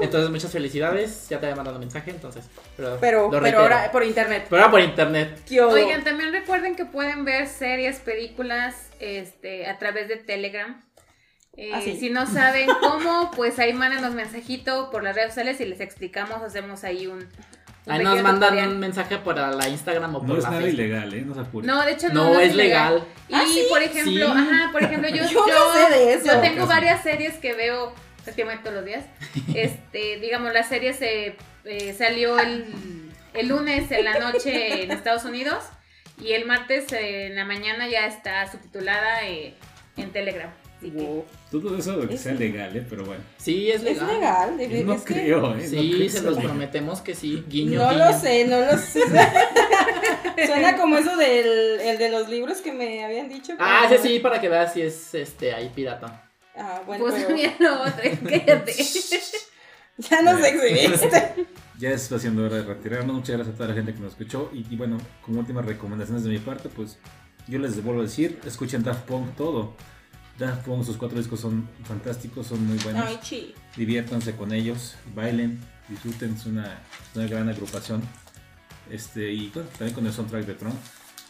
[0.00, 2.44] Entonces muchas felicidades, ya te había mandado mensaje, entonces.
[2.76, 4.46] Pero, Pero, lo pero ahora por internet.
[4.48, 5.42] Pero ahora por internet.
[5.70, 10.82] Oigan, también recuerden que pueden ver series, películas este, a través de Telegram.
[11.56, 11.96] Eh, Ah, sí.
[11.98, 16.42] Si no saben cómo, pues ahí mándanos mensajito por las redes sociales y les explicamos,
[16.42, 17.18] hacemos ahí un...
[17.18, 17.28] un
[17.92, 18.68] Ahí nos mandan tutorial.
[18.70, 20.80] un mensaje para la Instagram o por No es la nada Facebook.
[20.80, 21.22] ilegal, ¿eh?
[21.26, 21.66] No se apuren.
[21.66, 23.04] No, de hecho no, No, no es legal.
[23.28, 23.64] Y ¿Ah, sí?
[23.68, 24.22] por ejemplo, Sí.
[24.22, 26.26] ajá, por ejemplo, yo, Yo no sé de eso.
[26.26, 26.68] yo tengo Casi.
[26.68, 27.92] varias series que veo
[28.24, 29.04] prácticamente todos los días.
[29.54, 32.66] Este, digamos, la serie se eh, salió el,
[33.34, 35.62] el lunes en la noche en Estados Unidos
[36.22, 39.54] y el martes eh, en la mañana ya está subtitulada eh,
[39.96, 40.50] en Telegram.
[40.78, 41.24] Así que- Wow.
[41.50, 42.86] Todo eso de que Es- sea legal, ¿eh?
[42.88, 43.22] Pero bueno.
[43.36, 44.06] Sí, es Es legal.
[44.14, 44.56] legal.
[44.56, 45.58] de- Yo no es que- creo, ¿eh?
[45.62, 46.42] No Sí, creo se que los legal.
[46.50, 47.44] prometemos que sí.
[47.48, 48.04] Guiño, No guiño.
[48.06, 49.00] lo sé, no lo sé.
[50.46, 53.52] Suena como eso del el de los libros que me habían dicho.
[53.58, 56.29] Ah, ese sí, para que veas si es este ahí pirata.
[56.60, 58.74] Ah, bueno, Pues pero mira lo otro, cállate.
[59.98, 61.46] ya nos exhibiste.
[61.80, 63.16] Ya está siendo hora de retirarnos.
[63.16, 64.50] Muchas gracias a toda la gente que nos escuchó.
[64.52, 66.98] Y, y bueno, como últimas recomendaciones de mi parte, pues
[67.48, 69.74] yo les vuelvo a decir: escuchen Daft Punk todo.
[70.38, 73.02] Daft Punk, sus cuatro discos son fantásticos, son muy buenos.
[73.06, 73.54] Ay, chi.
[73.76, 75.58] Diviértanse con ellos, bailen,
[75.88, 76.34] disfruten.
[76.34, 76.82] Es una,
[77.14, 78.02] una gran agrupación.
[78.90, 80.74] Este, y bueno, también con el soundtrack de Tron.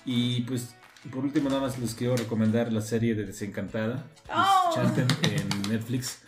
[0.05, 0.74] Y pues,
[1.12, 4.07] por último, nada más les quiero recomendar la serie de Desencantada.
[4.28, 4.70] Oh.
[4.74, 6.22] Chanten en Netflix.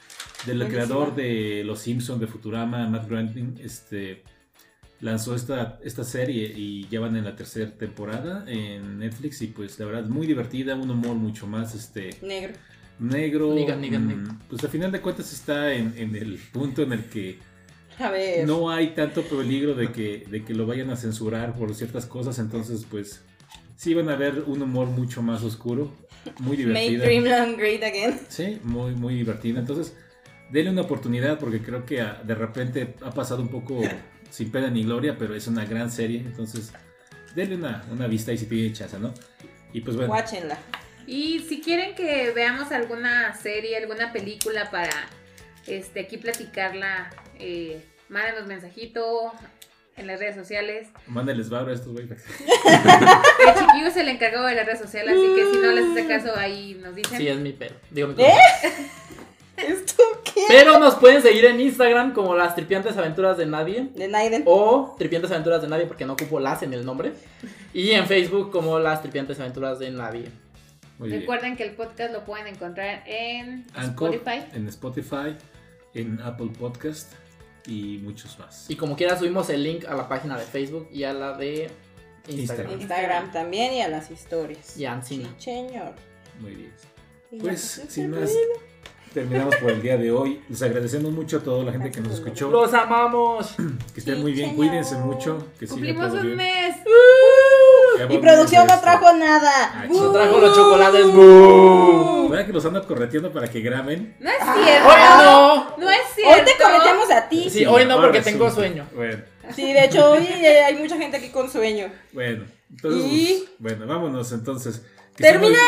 [0.46, 4.24] Del creador de Los Simpsons, de Futurama, Matt Groening, este,
[5.00, 9.78] lanzó esta, esta serie y ya van en la tercera temporada en Netflix y pues
[9.78, 12.54] la verdad muy divertida, un humor mucho más este, Negro.
[12.98, 13.54] negro.
[13.54, 14.38] Niga, niga, mm, niga.
[14.48, 17.38] Pues al final de cuentas está en, en el punto en el que
[18.00, 18.44] A ver.
[18.44, 22.40] no hay tanto peligro de que, de que lo vayan a censurar por ciertas cosas,
[22.40, 23.22] entonces pues
[23.76, 25.92] sí van a ver un humor mucho más oscuro,
[26.38, 27.04] muy Make divertida.
[27.04, 28.18] Dreamland great again.
[28.28, 29.60] Sí, muy, muy divertida.
[29.60, 29.96] Entonces,
[30.50, 33.80] denle una oportunidad porque creo que ah, de repente ha pasado un poco
[34.30, 36.18] sin pena ni gloria, pero es una gran serie.
[36.20, 36.72] Entonces,
[37.34, 39.12] denle una, una vista y si tiene chance, ¿no?
[39.72, 40.58] Y pues bueno, Watchenla.
[41.06, 44.92] Y si quieren que veamos alguna serie, alguna película para
[45.66, 49.32] este aquí platicarla, eh, mándenos mensajito
[49.96, 50.88] en las redes sociales.
[51.06, 52.04] mándenles barro a estos güey.
[52.08, 56.06] El chiquillo es el encargado de las redes sociales, así que si no les hace
[56.06, 57.18] caso ahí nos dicen.
[57.18, 57.74] Sí, es mi pelo.
[57.90, 58.32] Digo, mi ¿Eh?
[59.56, 60.44] ¿Esto qué?
[60.48, 63.88] Pero nos pueden seguir en Instagram como las tripiantes aventuras de nadie.
[63.94, 64.42] De Naiden.
[64.46, 67.12] O tripiantes aventuras de nadie porque no ocupo las en el nombre.
[67.74, 70.24] Y en Facebook como las tripiantes aventuras de nadie.
[70.98, 71.20] Muy bien.
[71.20, 74.44] Recuerden que el podcast lo pueden encontrar en Anchor, Spotify.
[74.54, 75.36] en Spotify,
[75.94, 77.12] en Apple Podcast
[77.66, 78.70] y muchos más.
[78.70, 81.70] Y como quiera subimos el link a la página de Facebook y a la de
[82.28, 82.38] Instagram.
[82.38, 82.80] Instagram.
[82.80, 84.76] Instagram también y a las historias.
[84.76, 85.28] Y a Ancina.
[85.38, 85.94] Sí, señor.
[86.40, 86.72] Muy bien.
[87.30, 88.30] Pues, pues, sin más,
[89.14, 90.42] terminamos por el día de hoy.
[90.48, 92.50] Les agradecemos mucho a toda la gente que nos escuchó.
[92.50, 93.54] Los amamos.
[93.94, 95.48] Que estén muy bien, cuídense mucho.
[95.58, 96.76] Que Cumplimos un mes.
[98.08, 99.86] Y producción no trajo nada.
[99.88, 101.06] No trajo los chocolates.
[102.30, 104.16] ¿Verdad que los ando correteando para que graben?
[104.20, 104.88] No es cierto.
[104.88, 105.76] Hoy no.
[105.78, 106.34] No es cierto.
[106.40, 107.50] Hoy te correteamos a ti.
[107.50, 108.86] Sí, hoy no porque tengo sueño.
[108.94, 109.22] Bueno.
[109.54, 111.90] Sí, de hecho hoy eh, hay mucha gente aquí con sueño.
[112.12, 113.48] Bueno, entonces, ¿Y?
[113.58, 114.82] bueno, vámonos entonces.
[115.16, 115.58] ¡Terminé!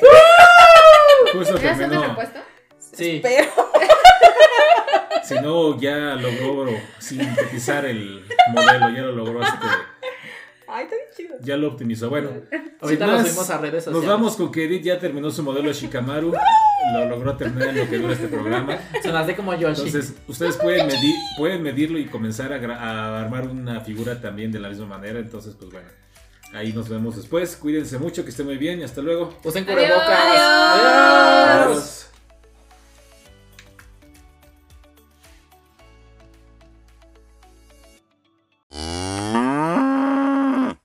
[0.00, 2.16] muy- Justo ¿Ya son de terminó.
[2.96, 3.20] Sí.
[3.22, 3.50] Pero
[5.24, 6.66] Si no, ya logró
[6.98, 9.66] sintetizar el modelo, ya lo logró, así que
[10.74, 11.36] Ay, está bien chido.
[11.42, 12.08] ya lo optimizó.
[12.08, 12.30] Bueno,
[12.80, 14.08] Ahorita sin lo más, subimos a redes Nos sociales.
[14.08, 16.32] vamos con que Edith ya terminó su modelo de Shikamaru.
[16.94, 18.76] Lo logró terminar en lo que dura este programa.
[19.00, 19.86] Se hace como Yoshi.
[19.86, 24.68] Entonces, ustedes pueden, medir, pueden medirlo y comenzar a, armar una figura también de la
[24.68, 25.20] misma manera.
[25.20, 25.86] Entonces, pues bueno,
[26.52, 27.54] ahí nos vemos después.
[27.56, 29.32] Cuídense mucho, que estén muy bien y hasta luego.
[29.44, 29.76] Usen Adiós.
[29.76, 30.18] cubrebocas.
[30.18, 31.66] Adiós.
[31.68, 32.01] Adiós.